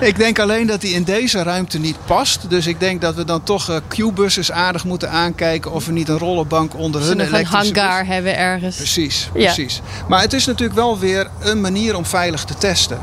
Ik 0.00 0.16
denk 0.18 0.38
alleen 0.38 0.66
dat 0.66 0.80
die 0.80 0.94
in 0.94 1.04
deze 1.04 1.42
ruimte 1.42 1.78
niet 1.78 1.96
past. 2.06 2.50
Dus 2.50 2.66
ik 2.66 2.80
denk 2.80 3.00
dat 3.00 3.14
we 3.14 3.24
dan 3.24 3.42
toch 3.42 3.70
eh 3.70 3.76
Q-buses 3.88 4.52
aardig 4.52 4.84
moeten 4.84 5.10
aankijken... 5.10 5.72
of 5.72 5.86
we 5.86 5.92
niet 5.92 6.08
een 6.08 6.18
rollerbank 6.18 6.74
onder 6.76 7.00
hun 7.02 7.10
een 7.20 7.26
elektrische 7.26 7.72
bus- 7.72 7.82
hangar 7.82 8.06
hebben 8.06 8.36
ergens. 8.36 8.76
Precies, 8.76 9.28
Ja. 9.34 9.44
precies. 9.44 9.80
Maar 10.08 10.20
het 10.20 10.32
is 10.32 10.46
natuurlijk 10.46 10.78
wel 10.78 10.98
weer 10.98 11.30
een 11.40 11.60
manier 11.60 11.96
om 11.96 12.06
veilig 12.06 12.44
te 12.44 12.54
testen. 12.54 12.98